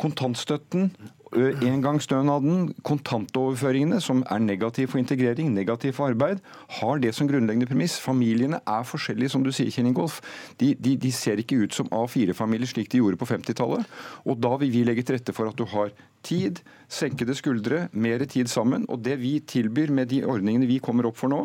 Kontantstøtten 0.00 0.90
Engangsstønaden, 1.30 2.72
kontantoverføringene, 2.82 4.00
som 4.02 4.24
er 4.26 4.40
negativ 4.42 4.88
for 4.90 4.98
integrering, 4.98 5.52
negativ 5.54 5.92
for 5.94 6.10
arbeid, 6.10 6.40
har 6.80 6.98
det 6.98 7.14
som 7.14 7.28
grunnleggende 7.28 7.68
premiss. 7.70 8.00
Familiene 8.02 8.58
er 8.66 8.82
forskjellige, 8.82 9.30
som 9.30 9.44
du 9.44 9.52
sier, 9.54 9.70
Kjell 9.70 9.86
Ingolf. 9.92 10.18
De, 10.58 10.74
de, 10.74 10.96
de, 10.98 11.12
ser 11.14 11.38
ikke 11.38 11.60
ut 11.62 11.76
som 11.76 11.86
A4-familier 11.94 12.66
slik 12.66 12.90
de 12.90 12.98
gjorde 12.98 13.20
på 13.20 13.30
50-tallet. 13.30 13.86
Og 14.26 14.42
da 14.42 14.56
vil 14.58 14.72
vi 14.74 14.82
legge 14.84 15.06
til 15.06 15.20
rette 15.20 15.34
for 15.36 15.46
at 15.46 15.58
du 15.58 15.68
har 15.70 15.94
tid, 16.26 16.58
senkede 16.90 17.38
skuldre, 17.38 17.84
mer 17.92 18.26
tid 18.26 18.50
sammen. 18.50 18.88
Og 18.90 18.98
det 19.06 19.20
vi 19.22 19.38
tilbyr 19.38 19.94
med 19.94 20.10
de 20.10 20.24
ordningene 20.26 20.66
vi 20.66 20.82
kommer 20.82 21.06
opp 21.06 21.20
for 21.20 21.30
nå, 21.30 21.44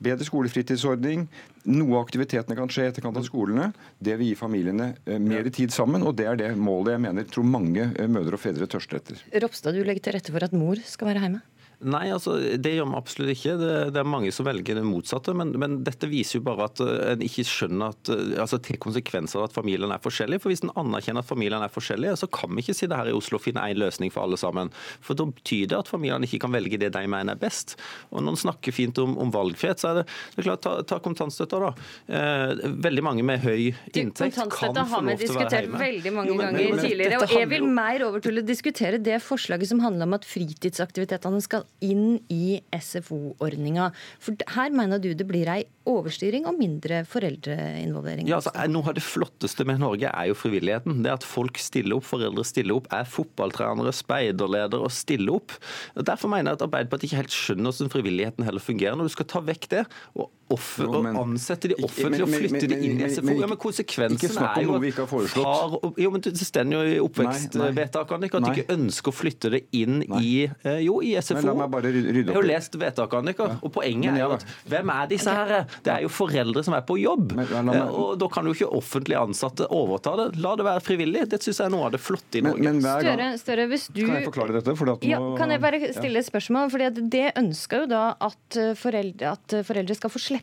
Bedre 0.00 0.24
skolefritidsordning. 0.24 1.26
Noe 1.68 1.98
av 1.98 2.06
aktivitetene 2.06 2.56
kan 2.56 2.70
skje 2.72 2.86
etterkant 2.88 3.18
av 3.20 3.26
skolene. 3.26 3.70
Det 4.00 4.16
vil 4.16 4.32
gi 4.32 4.38
familiene 4.38 4.94
eh, 5.04 5.20
mer 5.20 5.50
tid 5.52 5.74
sammen, 5.74 6.06
og 6.06 6.16
det 6.16 6.28
er 6.30 6.40
det 6.40 6.50
målet 6.56 6.96
jeg 6.96 7.04
mener 7.04 7.28
tror 7.28 7.48
mange 7.48 7.90
eh, 7.90 8.08
mødre 8.08 8.38
og 8.38 8.42
fedre 8.42 8.68
tørster 8.70 9.00
etter. 9.00 9.20
Ropstad, 9.44 9.76
du 9.76 9.84
legger 9.84 10.08
til 10.08 10.16
rette 10.16 10.32
for 10.32 10.46
at 10.46 10.56
mor 10.56 10.80
skal 10.88 11.12
være 11.12 11.26
hjemme? 11.26 11.42
Nei, 11.80 12.10
altså, 12.12 12.34
det 12.60 12.74
gjør 12.74 12.90
vi 12.90 12.96
absolutt 12.98 13.32
ikke. 13.32 13.54
Det, 13.56 13.72
det, 13.94 14.00
er 14.02 14.08
mange 14.08 14.28
som 14.36 14.44
velger 14.44 14.76
det 14.76 14.84
motsatte. 14.84 15.32
Men, 15.36 15.54
men 15.60 15.78
dette 15.86 16.10
viser 16.10 16.38
jo 16.38 16.44
bare 16.44 16.66
at 16.68 16.82
uh, 16.84 16.90
en 17.14 17.24
ikke 17.24 17.44
skjønner 17.48 17.94
at 17.94 18.10
uh, 18.12 18.34
altså 18.44 18.58
til 18.60 18.76
konsekvenser 18.82 19.40
av 19.40 19.48
at 19.48 19.56
familiene 19.56 19.96
er 19.96 20.04
forskjellige. 20.04 20.42
For 20.44 20.52
hvis 20.52 20.60
en 20.66 20.74
anerkjenner 20.76 21.24
at 21.24 21.30
familiene 21.30 21.64
er 21.64 21.72
forskjellige, 21.72 22.18
så 22.20 22.28
kan 22.28 22.52
vi 22.52 22.64
ikke 22.64 22.76
sitte 22.76 22.98
her 22.98 23.08
i 23.08 23.14
Oslo 23.16 23.40
og 23.40 23.44
finne 23.46 23.64
én 23.64 23.80
løsning 23.80 24.12
for 24.12 24.26
alle 24.26 24.36
sammen. 24.40 24.72
For 25.00 25.16
da 25.16 25.24
betyr 25.30 25.70
det 25.72 25.78
at 25.78 25.88
familiene 25.88 26.28
ikke 26.28 26.42
kan 26.44 26.52
velge 26.52 26.80
det 26.82 26.92
de 26.92 27.04
mener 27.08 27.38
er 27.38 27.40
best. 27.40 27.78
Og 28.12 28.20
når 28.26 28.36
en 28.36 28.42
snakker 28.44 28.76
fint 28.76 29.00
om, 29.00 29.16
om, 29.24 29.32
valgfrihet, 29.32 29.80
så 29.80 29.94
er 29.94 30.02
det, 30.02 30.06
det 30.34 30.44
er 30.44 30.48
klart, 30.50 30.64
ta, 30.66 30.76
ta 30.84 31.00
kontantstøtta, 31.00 31.62
da. 31.64 31.72
Eh, 32.12 32.64
veldig 32.90 33.06
mange 33.06 33.24
med 33.24 33.40
høy 33.40 33.70
inntekt 33.94 34.36
kan 34.36 34.52
få 34.52 34.68
lov 34.68 34.76
til 34.76 34.84
å 34.84 34.84
være 34.84 34.84
hjemme. 34.84 34.92
har 34.92 35.08
vi 35.08 35.18
diskutert 35.24 35.74
veldig 35.80 36.14
mange 36.18 36.32
jo, 36.34 36.36
men, 36.36 36.50
ganger 36.50 36.76
men, 36.76 36.84
tidligere. 36.84 37.24
Og 37.24 37.36
jeg 37.38 37.52
vil 37.54 37.68
mer 37.80 38.08
over 38.10 38.24
til 38.28 38.42
å 38.42 38.44
diskutere 38.44 39.00
det 39.00 39.20
forslaget 39.24 39.72
som 39.72 39.80
handler 39.84 40.10
om 40.10 40.18
at 40.18 40.28
fritidsaktivitetene 40.28 41.40
skal 41.44 41.69
inn 41.80 42.18
i 42.28 42.60
SFO-ordninga. 42.76 43.90
For 44.20 44.36
her 44.54 44.72
mener 44.74 45.00
du 45.00 45.12
det 45.16 45.26
blir 45.28 45.48
ei 45.50 45.62
overstyring 45.88 46.46
og 46.48 46.58
mindre 46.60 47.02
foreldreinvolvering? 47.08 48.28
Ja, 48.28 48.40
altså, 48.40 48.52
Noe 48.70 48.92
av 48.92 48.98
det 48.98 49.04
flotteste 49.04 49.64
med 49.68 49.80
Norge 49.82 50.10
er 50.10 50.28
jo 50.30 50.36
frivilligheten. 50.38 51.00
Det 51.04 51.14
at 51.14 51.26
folk 51.26 51.60
stiller 51.60 51.98
opp, 51.98 52.08
foreldre 52.10 52.44
stiller 52.46 52.76
opp, 52.76 52.90
er 52.94 53.08
fotballtrenere, 53.08 53.94
speiderledere 53.96 54.84
og 54.84 54.92
stiller 54.94 55.38
opp. 55.40 55.56
Derfor 55.96 56.32
mener 56.32 56.52
jeg 56.52 56.60
at 56.60 56.66
Arbeiderpartiet 56.68 57.10
ikke 57.10 57.22
helt 57.22 57.38
skjønner 57.38 57.70
hvordan 57.70 57.94
frivilligheten 57.94 58.46
heller 58.46 58.64
fungerer. 58.64 58.98
Når 58.98 59.10
du 59.10 59.16
skal 59.16 59.30
ta 59.30 59.42
vekk 59.44 59.70
det 59.72 59.86
og, 60.18 60.28
offer, 60.54 60.86
jo, 60.86 61.00
men, 61.04 61.16
og 61.16 61.28
ansette 61.28 61.70
de 61.70 61.76
offentlige 61.84 62.26
og 62.26 62.32
flytte 62.32 62.68
de 62.70 62.78
inn 62.86 63.00
i 63.00 63.08
SFO, 63.10 63.34
ja, 63.38 63.48
men 63.50 63.58
konsekvensen 63.60 64.38
er 64.40 64.64
jo 64.64 64.76
at 64.76 65.00
far, 65.34 65.76
jo, 66.00 66.10
men 66.12 66.24
Det 66.24 66.34
står 66.36 66.74
jo 66.74 66.80
i 66.86 66.96
oppvekstvedtakene 67.02 68.30
at 68.30 68.46
de 68.46 68.52
ikke 68.54 68.76
ønsker 68.76 69.12
å 69.12 69.14
flytte 69.14 69.52
det 69.54 69.62
inn 69.76 70.02
i, 70.20 70.32
eh, 70.46 70.80
jo, 70.86 71.00
i 71.04 71.14
SFO. 71.20 71.38
Men 71.40 71.48
la 71.50 71.56
meg 71.62 71.72
bare 71.74 71.92
rydde 71.94 72.10
opp. 72.10 72.20
Jeg 72.20 72.36
har 72.36 72.40
jo 72.40 72.50
lest 72.50 72.78
vedtakene 72.80 73.34
deres, 73.34 73.58
og 73.60 73.74
poenget 73.74 74.16
er 74.16 74.24
jo 74.24 74.34
at 74.36 74.46
hvem 74.72 74.92
er 74.94 75.10
disse 75.10 75.36
her? 75.36 75.54
Det 75.84 75.94
er 75.94 76.04
jo 76.06 76.12
foreldre 76.12 76.64
som 76.66 76.76
er 76.78 76.84
på 76.86 76.98
jobb. 77.00 77.34
Men, 77.38 77.48
men, 77.50 77.70
men, 77.70 77.94
og 78.00 78.18
Da 78.20 78.28
kan 78.32 78.46
jo 78.46 78.54
ikke 78.56 78.70
offentlig 78.76 79.16
ansatte 79.18 79.68
overta 79.72 80.16
det. 80.18 80.28
La 80.42 80.54
det 80.58 80.66
være 80.66 80.82
frivillig. 80.84 81.26
Det 81.30 81.40
syns 81.44 81.62
jeg 81.62 81.70
er 81.70 81.74
noe 81.74 81.88
av 81.88 81.94
det 81.94 82.02
flotte 82.02 82.40
i 82.40 82.44
Norge. 82.44 82.74
Men, 82.80 83.38
Større, 83.40 83.66
hvis 83.70 83.88
du... 83.92 84.02
Kan 84.04 84.18
jeg 84.18 84.28
forklare 84.28 84.58
dette? 84.58 84.74
Nå... 84.74 84.96
Ja, 85.08 85.20
kan 85.38 85.52
jeg 85.54 85.62
bare 85.62 85.80
stille 85.94 86.20
et 86.20 86.28
spørsmål? 86.28 86.70
Fordi 86.74 87.06
Det 87.12 87.26
ønsker 87.40 87.84
jo 87.84 87.90
da 87.90 88.04
at 88.20 88.60
foreldre, 88.80 89.34
at 89.36 89.56
foreldre 89.66 89.96
skal 89.96 90.12
få 90.12 90.22
slippe 90.22 90.39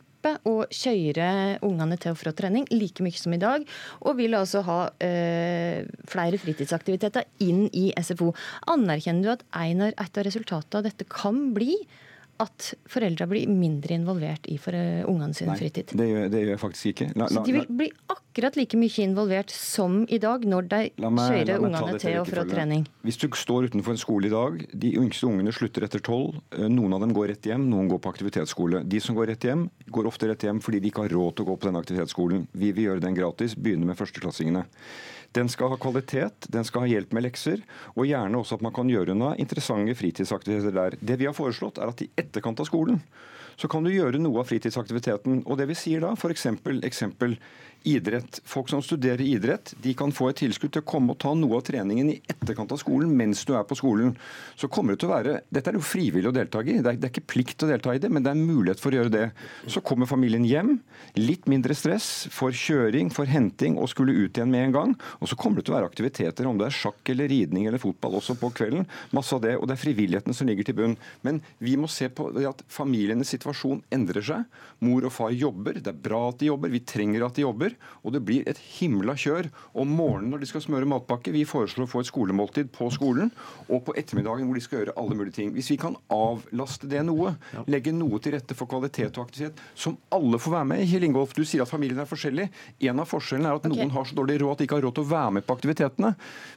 å 0.48 0.56
kjøre 0.74 1.60
ungene 1.66 1.98
til 2.02 2.14
og 2.14 2.20
fra 2.20 2.34
trening 2.36 2.66
like 2.74 3.04
mye 3.06 3.18
som 3.18 3.36
i 3.36 3.42
dag, 3.42 3.64
og 4.02 4.18
vil 4.20 4.38
altså 4.38 4.64
ha 4.68 4.80
øh, 4.90 5.86
flere 6.10 6.42
fritidsaktiviteter 6.42 7.28
inn 7.46 7.68
i 7.72 7.92
SFO. 8.02 8.34
Anerkjenner 8.74 9.24
du 9.24 9.32
at 9.36 9.46
et 9.54 10.20
av 10.20 10.28
resultatene 10.28 10.82
av 10.82 10.90
dette 10.90 11.08
kan 11.10 11.52
bli 11.56 11.78
at 12.44 12.72
foreldra 12.90 13.28
blir 13.30 13.50
mindre 13.50 13.96
involvert 13.98 14.48
i 14.52 14.58
for 14.62 14.76
uh, 14.78 15.04
ungene 15.10 15.36
sin 15.38 15.50
Nei, 15.50 15.58
fritid? 15.60 15.94
Det 15.98 16.08
gjør, 16.08 16.28
det 16.34 16.42
gjør 16.44 16.52
jeg 16.54 16.62
faktisk 16.62 16.92
ikke. 16.92 17.08
La, 17.16 17.26
la, 17.26 17.30
så 17.34 17.44
de 17.48 17.56
vil 17.56 17.66
bli 17.80 17.88
akkurat 18.14 18.60
like 18.60 18.78
mye 18.80 19.06
involvert 19.06 19.54
som 19.54 20.00
i 20.14 20.20
dag 20.22 20.46
når 20.46 20.70
de 20.70 20.82
kjører 20.98 21.58
ungene 21.58 21.98
til 22.02 22.20
og 22.22 22.30
fra 22.30 22.46
trening? 22.50 22.86
Hvis 23.08 23.20
du 23.22 23.28
står 23.38 23.72
utenfor 23.72 23.96
en 23.96 24.02
skole 24.02 24.30
i 24.30 24.34
dag, 24.34 24.62
de 24.86 24.94
yngste 25.02 25.30
ungene 25.30 25.54
slutter 25.56 25.88
etter 25.88 26.04
tolv. 26.04 26.38
Eh, 26.54 26.68
noen 26.70 26.98
av 26.98 27.04
dem 27.04 27.16
går 27.18 27.32
rett 27.34 27.50
hjem, 27.50 27.68
noen 27.72 27.90
går 27.92 28.02
på 28.04 28.14
aktivitetsskole. 28.14 28.84
De 28.86 29.02
som 29.04 29.18
går 29.18 29.32
rett 29.34 29.50
hjem, 29.50 29.68
går 29.94 30.10
ofte 30.10 30.30
rett 30.30 30.48
hjem 30.48 30.62
fordi 30.64 30.84
de 30.84 30.92
ikke 30.92 31.08
har 31.08 31.18
råd 31.18 31.38
til 31.38 31.48
å 31.48 31.52
gå 31.52 31.60
på 31.60 31.72
den 31.72 31.82
aktivitetsskolen. 31.82 32.48
Vi 32.54 32.74
vil 32.76 32.92
gjøre 32.92 33.06
den 33.08 33.18
gratis, 33.18 33.58
begynne 33.58 33.90
med 33.90 33.98
førsteklassingene. 34.00 34.68
Den 35.36 35.50
skal 35.52 35.74
ha 35.74 35.78
kvalitet, 35.82 36.48
den 36.54 36.66
skal 36.68 36.86
ha 36.86 36.92
hjelp 36.92 37.12
med 37.16 37.26
lekser, 37.28 37.64
og 37.96 38.08
gjerne 38.08 38.40
også 38.40 38.58
at 38.58 38.64
man 38.66 38.76
kan 38.76 38.90
gjøre 38.90 39.16
noe 39.18 39.36
interessante 39.42 39.96
fritidsaktiviteter 39.98 40.76
der. 40.78 40.98
Det 41.02 41.20
vi 41.20 41.28
har 41.28 41.36
foreslått, 41.38 41.82
er 41.82 41.92
at 41.92 42.06
i 42.06 42.10
etterkant 42.18 42.64
av 42.64 42.70
skolen 42.70 43.02
så 43.58 43.70
kan 43.72 43.86
du 43.86 43.90
gjøre 43.90 44.20
noe 44.22 44.44
av 44.44 44.50
fritidsaktiviteten. 44.52 45.42
Og 45.50 45.58
det 45.58 45.66
vi 45.72 45.78
sier 45.78 46.04
da, 46.04 46.14
f.eks. 46.14 46.46
eksempel 46.86 47.38
idrett. 47.88 48.42
Folk 48.48 48.70
som 48.70 48.82
studerer 48.84 49.22
idrett, 49.24 49.74
de 49.82 49.94
kan 49.98 50.12
få 50.14 50.30
et 50.32 50.42
tilskudd 50.44 50.74
til 50.76 50.84
å 50.84 50.88
komme 50.88 51.14
og 51.14 51.22
ta 51.24 51.34
noe 51.38 51.60
av 51.60 51.66
treningen 51.68 52.12
i 52.12 52.18
etterkant 52.30 52.72
av 52.76 52.82
skolen 52.82 53.14
mens 53.18 53.44
du 53.48 53.54
er 53.58 53.66
på 53.68 53.78
skolen. 53.80 54.14
Så 54.60 54.70
kommer 54.72 54.94
det 54.94 55.02
til 55.04 55.10
å 55.12 55.16
være, 55.16 55.38
Dette 55.54 55.72
er 55.72 55.78
jo 55.78 55.86
frivillig 55.86 56.30
å 56.30 56.36
delta 56.36 56.62
i. 56.62 56.78
Det 56.78 56.92
er, 56.92 57.00
det 57.00 57.08
er, 57.08 57.14
ikke 57.14 57.32
plikt 57.34 57.64
å 57.64 57.70
delta 57.70 57.96
i 57.96 58.02
det, 58.04 58.12
men 58.12 58.26
det 58.26 58.34
er 58.34 58.40
mulighet 58.40 58.82
for 58.84 58.94
å 58.94 59.00
gjøre 59.00 59.14
det. 59.14 59.26
Så 59.72 59.84
kommer 59.86 60.10
familien 60.10 60.46
hjem. 60.48 60.76
Litt 61.18 61.48
mindre 61.50 61.76
stress 61.78 62.28
for 62.34 62.56
kjøring, 62.56 63.12
for 63.14 63.30
henting 63.30 63.78
og 63.80 63.90
skulle 63.92 64.16
ut 64.18 64.38
igjen 64.38 64.52
med 64.52 64.68
en 64.68 64.76
gang. 64.76 64.96
Og 65.22 65.32
så 65.32 65.40
kommer 65.40 65.62
det 65.62 65.68
til 65.68 65.76
å 65.76 65.78
være 65.80 65.92
aktiviteter, 65.92 66.50
om 66.50 66.60
det 66.60 66.68
er 66.70 66.78
sjakk 66.78 67.14
eller 67.14 67.32
ridning 67.32 67.70
eller 67.70 67.82
fotball 67.82 68.20
også 68.20 68.38
på 68.40 68.52
kvelden. 68.60 68.88
Masse 69.16 69.36
av 69.38 69.44
det. 69.46 69.56
Og 69.58 69.68
det 69.70 69.78
er 69.78 69.84
frivilligheten 69.86 70.36
som 70.36 70.50
ligger 70.50 70.68
til 70.68 70.78
bunn. 70.78 70.98
Men 71.26 71.42
vi 71.64 71.78
må 71.80 71.90
se 71.92 72.10
på 72.12 72.30
at 72.44 72.66
familienes 72.72 73.32
situasjon 73.34 73.84
endrer 73.94 74.26
seg. 74.26 74.60
Mor 74.84 75.08
og 75.08 75.14
far 75.14 75.34
jobber. 75.36 75.80
Det 75.80 75.94
er 75.94 76.06
bra 76.10 76.28
at 76.32 76.42
de 76.42 76.52
jobber. 76.52 76.74
Vi 76.74 76.84
trenger 76.88 77.26
at 77.28 77.38
de 77.38 77.46
jobber. 77.46 77.77
Og 78.04 78.14
det 78.16 78.24
blir 78.26 78.48
et 78.50 78.60
himla 78.78 79.16
kjør 79.18 79.50
om 79.78 79.92
morgenen 79.98 80.34
når 80.34 80.44
de 80.44 80.50
skal 80.52 80.64
smøre 80.64 80.90
matpakke. 80.90 81.34
Vi 81.36 81.46
foreslår 81.48 81.88
å 81.88 81.92
få 81.92 82.04
et 82.04 82.12
skolemåltid 82.12 82.72
på 82.76 82.90
skolen, 82.94 83.32
og 83.68 83.84
på 83.88 83.96
ettermiddagen 84.00 84.48
hvor 84.48 84.58
de 84.58 84.64
skal 84.64 84.82
gjøre 84.82 84.96
alle 85.00 85.18
mulige 85.18 85.38
ting. 85.40 85.54
Hvis 85.56 85.72
vi 85.74 85.80
kan 85.82 85.98
avlaste 86.14 86.90
det 86.90 87.04
noe, 87.08 87.36
legge 87.70 87.94
noe 87.96 88.22
til 88.24 88.36
rette 88.38 88.58
for 88.58 88.70
kvalitet 88.70 89.18
og 89.18 89.28
aktivitet, 89.28 89.62
som 89.76 89.98
alle 90.14 90.40
får 90.42 90.56
være 90.58 90.70
med 90.74 90.84
i. 90.84 90.90
Kjell 90.92 91.08
Ingolf, 91.10 91.36
du 91.38 91.44
sier 91.46 91.64
at 91.66 91.72
familien 91.72 92.02
er 92.04 92.10
forskjellig. 92.10 92.48
En 92.90 93.04
av 93.04 93.10
forskjellene 93.10 93.52
er 93.52 93.60
at 93.60 93.68
okay. 93.68 93.76
noen 93.76 93.94
har 93.96 94.08
så 94.08 94.18
dårlig 94.18 94.40
råd 94.44 94.56
at 94.56 94.62
de 94.62 94.68
ikke 94.68 94.80
har 94.80 94.86
råd 94.88 94.98
til 94.98 95.08
å 95.08 95.12
være 95.12 95.36
med 95.38 95.48
på 95.48 95.58
aktivitetene. 95.58 96.14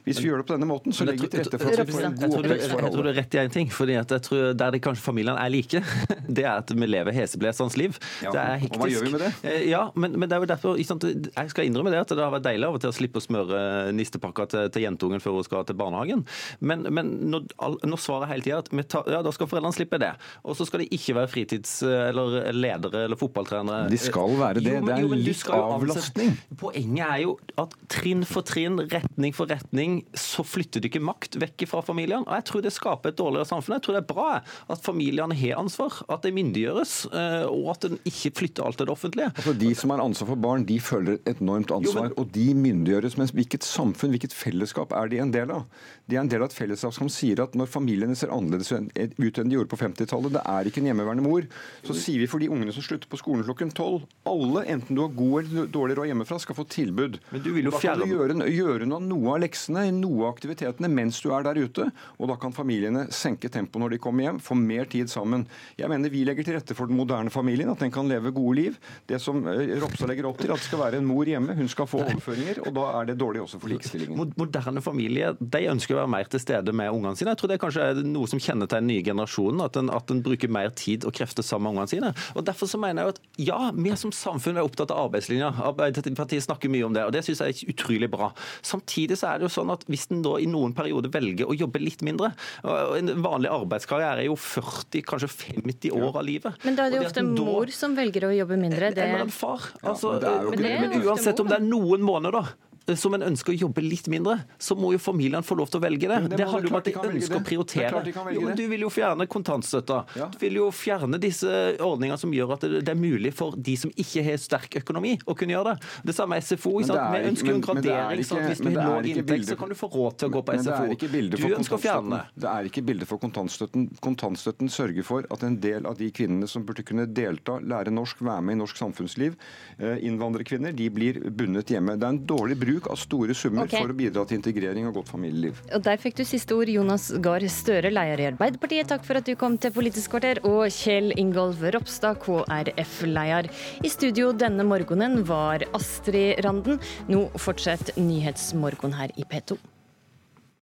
Hvis 0.07 0.21
vi 0.21 0.29
gjør 0.29 0.41
det 0.41 0.47
på 0.49 0.55
denne 0.55 0.69
måten, 0.69 0.95
så 0.95 1.07
legger 1.07 1.27
vi 1.27 1.31
til 1.35 1.43
rette 1.43 1.61
for 1.61 1.71
at 1.71 1.87
vi 1.87 1.95
får 1.95 2.07
en 2.07 2.17
god 2.17 2.37
oppvekst 2.39 2.71
for 2.71 2.81
alle. 2.81 2.91
Jeg 2.91 2.95
tror 2.95 3.07
du 3.07 3.11
er 3.11 3.17
rett 3.19 3.37
i 3.37 3.41
én 3.41 3.53
ting. 3.53 3.71
fordi 3.71 3.97
jeg 3.97 4.21
tror 4.27 4.53
Der 4.61 4.71
det 4.71 4.81
kanskje 4.83 5.03
familiene 5.03 5.39
er 5.39 5.53
like, 5.53 5.83
det 6.37 6.45
er 6.45 6.53
at 6.57 6.71
vi 6.73 6.89
lever 6.89 7.15
heseblesende 7.15 7.77
liv. 7.79 7.99
Ja, 8.23 8.33
det 8.33 8.41
er 8.41 8.61
hektisk. 8.65 8.77
Og 8.77 8.85
hva 8.85 8.91
gjør 8.91 9.07
vi 9.07 9.13
med 9.15 9.25
det? 9.25 9.55
Ja, 9.69 9.83
men, 9.95 10.17
men 10.19 10.29
det 10.29 10.37
er 10.37 10.45
jo 10.45 10.49
derfor, 10.53 10.81
Jeg 11.07 11.51
skal 11.53 11.67
innrømme 11.67 11.93
det 11.93 12.01
at 12.03 12.13
det 12.13 12.23
har 12.23 12.33
vært 12.33 12.47
deilig 12.47 12.67
av 12.67 12.77
og 12.77 12.83
til 12.83 12.91
å 12.91 12.95
slippe 12.95 13.21
å 13.21 13.25
smøre 13.25 13.61
nistepakka 13.95 14.47
til, 14.51 14.69
til 14.73 14.85
jentungen 14.85 15.23
før 15.23 15.39
hun 15.39 15.47
skal 15.47 15.65
til 15.67 15.77
barnehagen. 15.79 16.23
Men, 16.59 16.85
men 16.93 17.11
når, 17.33 17.47
når, 17.85 18.01
svaret 18.01 18.31
hele 18.31 18.45
tida 18.45 18.61
at 18.61 18.71
tar, 18.91 19.09
ja, 19.11 19.21
da 19.25 19.33
skal 19.35 19.49
foreldrene 19.51 19.75
slippe 19.75 19.99
det. 20.01 20.11
Og 20.45 20.57
så 20.57 20.67
skal 20.67 20.83
de 20.83 20.89
ikke 20.95 21.15
være 21.17 21.31
fritids- 21.31 21.79
eller 21.85 22.51
ledere 22.55 23.05
eller 23.05 23.19
fotballtrenere. 23.19 23.89
De 23.91 23.99
skal 23.99 24.35
være 24.39 24.61
det. 24.61 24.75
Jo, 24.75 24.81
men, 24.83 24.91
det 24.91 25.19
er 25.19 25.25
litt 25.27 25.53
avlastning. 25.55 26.35
Poenget 26.61 27.05
er 27.07 27.23
jo 27.25 27.35
at 27.61 27.75
trinn 27.91 28.25
for 28.27 28.45
trinn, 28.47 28.79
retning 28.91 29.35
for 29.35 29.49
retning, 29.51 30.01
så 30.17 30.45
flytter 30.47 30.83
du 30.83 30.89
ikke 30.89 31.03
makt 31.03 31.39
vekk 31.41 31.67
fra 31.69 31.83
familien. 31.85 32.25
Og 32.27 32.33
jeg 32.37 32.47
tror 32.49 32.65
det 32.65 32.73
skaper 32.75 33.13
et 33.13 33.19
dårligere 33.19 33.49
samfunn. 33.49 33.77
Jeg 33.77 33.85
tror 33.85 33.97
det 33.97 34.03
er 34.03 34.09
bra 34.11 34.29
at 34.41 34.83
familiene 34.85 35.37
har 35.37 35.59
ansvar, 35.61 36.01
at 36.11 36.25
de 36.25 36.33
myndiggjøres, 36.35 36.95
eh, 37.11 37.45
og 37.49 37.71
at 37.75 37.89
en 37.89 37.99
ikke 38.07 38.33
flytter 38.41 38.67
alt 38.67 38.79
til 38.81 38.89
det 38.89 38.95
offentlige. 38.95 39.31
Altså 39.35 39.55
De 39.57 39.71
som 39.77 39.93
har 39.93 40.03
ansvar 40.03 40.31
for 40.33 40.43
barn, 40.47 40.65
de 40.67 40.79
føler 40.91 41.19
et 41.19 41.41
enormt 41.41 41.71
ansvar, 41.73 42.09
jo, 42.09 42.11
men... 42.11 42.17
og 42.19 42.31
de 42.35 42.47
myndiggjøres. 42.57 43.17
Men 43.19 43.31
hvilket 43.37 43.67
samfunn, 43.67 44.13
hvilket 44.15 44.35
fellesskap 44.35 44.93
er 44.97 45.11
de 45.11 45.21
en 45.23 45.33
del 45.33 45.53
av? 45.55 45.65
De 46.09 46.17
er 46.17 46.23
en 46.23 46.31
del 46.31 46.43
av 46.43 46.51
et 46.51 46.57
fellesskap 46.57 46.95
som 46.95 47.09
sier 47.11 47.41
at 47.43 47.55
når 47.57 47.69
familiene 47.71 48.15
ser 48.17 48.33
annerledes 48.33 48.71
ut 48.71 49.39
enn 49.41 49.51
de 49.51 49.57
gjorde 49.57 49.71
på 49.71 49.79
50-tallet, 49.79 50.35
det 50.35 50.43
er 50.43 50.67
ikke 50.67 50.81
en 50.83 50.89
hjemmeværende 50.91 51.25
mor, 51.25 51.47
så 51.87 51.95
sier 51.95 52.21
vi 52.21 52.29
for 52.31 52.43
de 52.43 52.49
ungene 52.51 52.73
som 52.75 52.83
slutter 52.85 53.09
på 53.11 53.19
skolen 53.21 53.45
klokken 53.47 53.71
tolv, 53.75 54.05
alle, 54.27 54.65
enten 54.73 54.97
du 54.97 55.03
har 55.03 55.13
god 55.15 55.37
eller 55.41 55.69
dårlig 55.71 55.97
råd 55.99 56.11
hjemmefra, 56.11 56.39
skal 56.43 56.57
få 56.57 56.65
tilbud. 56.71 57.19
Men 57.31 57.45
du 57.45 57.51
vil 57.55 57.69
jo 57.69 57.75
fjerne... 57.75 58.07
gjøre, 58.09 58.37
gjøre 58.51 58.89
noe, 58.89 59.21
av 59.31 59.41
leksene, 59.43 59.87
noe 59.95 60.25
av 60.25 60.35
aktivitetene 60.35 60.91
mens 60.91 61.21
du 61.23 61.31
er 61.35 61.45
der 61.47 61.61
ute, 61.61 61.87
og 62.17 62.31
da 62.31 62.37
kan 62.41 62.55
familiene 62.55 63.07
senke 63.15 63.51
tempoet 63.51 63.85
når 63.85 63.95
de 63.95 64.01
kommer 64.03 64.27
hjem, 64.27 64.41
få 64.43 64.57
mer 64.59 64.89
tid 64.91 65.11
sammen. 65.11 65.47
Jeg 65.79 65.91
mener 65.91 66.11
vi 66.13 66.25
legger 66.27 66.47
til 66.47 66.57
rette 66.59 66.77
for 66.77 66.91
den 66.91 66.99
moderne 66.99 67.33
familien, 67.33 67.71
at 67.71 67.81
den 67.81 67.93
kan 67.93 68.09
leve 68.09 68.33
gode 68.35 68.57
liv. 68.59 68.79
Det 69.09 69.21
som 69.21 69.43
eh, 69.47 69.75
Ropstad 69.81 70.11
legger 70.11 70.27
opp 70.29 70.41
til, 70.41 70.51
at 70.51 70.61
det 70.61 70.67
skal 70.67 70.80
være 70.81 71.01
en 71.01 71.07
mor 71.07 71.29
hjemme, 71.29 71.55
hun 71.57 71.71
skal 71.71 71.89
få 71.89 72.03
overføringer, 72.03 72.61
og 72.65 72.75
da 72.75 72.87
er 72.99 73.11
det 73.11 73.17
dårlig 73.21 73.43
også 73.45 73.61
for 73.61 73.71
likestillingen. 73.71 74.33
Moderne 74.39 74.83
familie 74.83 75.33
de 75.39 75.63
ønsker 75.71 75.95
å 75.95 76.01
være 76.01 76.13
mer 76.15 76.31
til 76.31 76.43
stede 76.43 76.75
med 76.75 76.91
ungene 76.91 77.17
sine. 77.19 77.33
Jeg 77.33 77.41
tror 77.41 77.51
det 77.51 77.57
er 77.57 77.63
kanskje 77.65 77.87
noe 78.07 78.29
som 78.31 78.41
kjennetegner 78.41 78.81
den 78.81 78.89
nye 78.89 79.05
generasjonen, 79.05 79.63
at 79.65 79.77
en, 79.79 79.91
at 79.93 80.11
en 80.13 80.21
bruker 80.25 80.51
mer 80.51 80.71
tid 80.77 81.05
og 81.07 81.15
krefter 81.17 81.45
sammen 81.45 81.69
med 81.69 81.75
ungene 81.75 81.91
sine. 81.91 82.13
Og 82.35 82.45
Derfor 82.51 82.67
så 82.67 82.79
mener 82.81 83.05
jeg 83.05 83.15
at 83.15 83.21
ja, 83.41 83.59
vi 83.75 83.93
som 83.99 84.13
samfunn 84.15 84.57
er 84.59 84.65
opptatt 84.65 84.91
av 84.93 85.05
arbeidslinja. 85.07 85.51
Arbeiderpartiet 85.69 86.45
snakker 86.45 86.71
mye 86.73 86.87
om 86.87 86.95
det, 86.95 87.05
og 87.07 87.13
det 87.15 87.23
syns 87.27 87.43
jeg 87.43 87.55
er 87.55 87.73
utrolig 87.73 88.09
bra. 88.11 88.31
Samtidig 88.65 89.19
så 89.19 89.31
er 89.31 89.39
det 89.39 89.47
jo 89.47 89.53
sånn 89.53 89.71
at 89.73 89.85
hvis 89.91 90.07
en 90.11 90.23
da 90.25 90.35
i 90.41 90.47
noen 90.49 90.75
perioder 90.77 91.11
velger 91.13 91.49
å 91.49 91.57
jobbe 91.57 91.81
litt 91.81 92.03
mindre 92.05 92.31
og 92.65 92.97
En 92.97 93.09
vanlig 93.23 93.49
arbeidskarriere 93.51 94.23
er 94.23 94.27
jo 94.27 94.35
40, 94.39 95.03
kanskje 95.07 95.29
50 95.31 95.93
år 95.95 96.17
av 96.19 96.25
livet. 96.25 96.57
Men 96.65 96.77
da 96.77 96.85
er 96.85 96.93
det 96.93 96.99
jo 96.99 97.07
ofte 97.07 97.23
mor 97.25 97.71
som 97.73 97.95
velger 97.97 98.27
å 98.27 98.31
jobbe 98.35 98.57
mindre. 98.59 98.91
Det... 98.95 99.05
Eller 99.05 99.25
en 99.25 99.33
far. 99.33 99.69
Altså, 99.81 100.13
ja, 100.21 100.33
men, 100.45 100.61
men, 100.61 100.70
men, 100.79 100.95
uansett 101.03 101.39
om 101.43 101.49
det 101.49 101.57
er 101.59 101.65
noen 101.65 102.03
måneder, 102.05 102.53
som 102.99 103.13
en 103.15 103.23
ønsker 103.23 103.53
å 103.53 103.57
jobbe 103.67 103.83
litt 103.85 104.07
mindre, 104.11 104.39
så 104.61 104.75
må 104.75 104.93
jo 104.95 105.01
familiene 105.01 105.43
få 105.45 105.55
lov 105.59 105.71
til 105.71 105.79
å 105.79 105.83
velge 105.85 106.09
det. 106.09 106.19
det 106.31 106.39
det, 106.41 106.47
handler 106.49 106.73
om 106.73 106.79
at 106.81 106.87
de 106.89 106.95
de 106.97 107.11
ønsker 107.15 107.37
å 107.37 107.41
er 107.41 107.47
prioritere. 107.47 108.03
Jo, 108.35 108.45
men 108.47 108.57
du 108.57 108.65
vil 108.71 108.85
jo 108.85 108.91
fjerne 108.91 109.27
kontantstøtta. 109.31 110.01
Ja. 110.19 110.29
Du 110.33 110.37
vil 110.41 110.59
jo 110.59 110.69
fjerne 110.75 111.19
disse 111.21 111.51
ordningene 111.81 112.19
som 112.19 112.33
gjør 112.35 112.55
at 112.57 112.67
det 112.67 112.81
det 112.91 112.97
er 112.97 112.99
mulig 112.99 113.31
for 113.35 113.55
de 113.55 113.75
som 113.79 113.91
ikke 113.99 114.23
har 114.25 114.39
sterk 114.41 114.77
økonomi, 114.81 115.13
å 115.29 115.35
kunne 115.37 115.55
gjøre 115.55 115.73
det. 115.75 115.89
Det 116.09 116.15
samme 116.17 116.37
med 116.37 116.45
SFO. 116.45 116.73
Er 116.81 116.89
Vi 117.13 117.29
ønsker 117.31 117.51
jo 117.51 117.57
en 117.57 117.61
er 117.61 117.81
gradering. 117.81 118.23
sånn 118.25 118.41
at 118.41 118.49
Hvis 118.51 118.61
du 118.61 118.69
har 118.69 118.75
er 118.75 118.89
lav 118.89 119.09
inntekt, 119.11 119.47
så 119.51 119.57
kan 119.59 119.71
du 119.71 119.75
få 119.77 119.89
råd 119.91 120.17
til 120.17 120.29
å 120.29 120.33
gå 120.35 120.43
på 120.47 120.57
SFO. 120.57 120.85
er 120.91 121.29
Du 121.31 121.47
ønsker 121.55 121.77
å 121.77 121.81
fjerne 121.81 122.17
det. 122.17 122.41
Det 122.41 122.49
er 122.51 122.69
ikke 122.71 122.83
bildet 122.89 123.09
for 123.09 123.21
kontantstøtten. 123.21 123.87
Kontantstøtten 124.01 124.71
sørger 124.71 125.07
for 125.07 125.27
at 125.31 125.43
en 125.43 125.59
del 125.61 125.87
av 125.89 125.97
de 125.97 126.09
kvinnene 126.11 126.49
som 126.49 126.65
burde 126.65 126.85
kunne 126.87 127.05
delta, 127.05 127.59
lære 127.59 127.93
norsk, 127.93 128.21
være 128.21 128.41
med 128.41 128.57
i 128.57 128.61
norsk 128.63 128.77
samfunnsliv, 128.77 129.37
eh, 129.79 129.97
innvandrerkvinner, 130.07 130.75
de 130.75 130.89
blir 130.89 131.21
bundet 131.29 131.67
hjemme. 131.67 131.97
Det 131.99 132.07
er 132.07 132.15
en 132.15 132.25
dårlig 132.25 132.59
bruk 132.59 132.70
av 132.91 132.99
store 133.01 133.35
summer 133.37 133.65
okay. 133.65 133.81
for 133.81 133.93
å 133.93 133.97
bidra 133.97 134.23
til 134.27 134.39
integrering 134.39 134.87
og 134.89 134.99
godt 134.99 135.11
familieliv. 135.11 135.59
Og 135.75 135.83
Der 135.85 135.99
fikk 136.01 136.19
du 136.19 136.23
siste 136.27 136.55
ord, 136.55 136.71
Jonas 136.71 137.09
Gahr 137.23 137.43
Støre, 137.51 137.91
leder 137.93 138.23
i 138.23 138.29
Arbeiderpartiet. 138.31 138.89
Takk 138.91 139.05
for 139.07 139.19
at 139.19 139.27
du 139.27 139.35
kom 139.39 139.57
til 139.61 139.73
Politisk 139.75 140.15
kvarter. 140.15 140.41
Og 140.47 140.69
Kjell 140.73 141.11
Ingolf 141.19 141.61
Ropstad, 141.75 142.21
KrF-leder. 142.23 143.51
I 143.83 143.91
studio 143.91 144.31
denne 144.35 144.65
morgenen 144.67 145.25
var 145.27 145.65
Astrid 145.77 146.39
Randen. 146.45 146.81
Nå 147.11 147.27
fortsetter 147.41 147.97
Nyhetsmorgen 147.99 148.95
her 148.99 149.13
i 149.17 149.27
P2. 149.27 149.59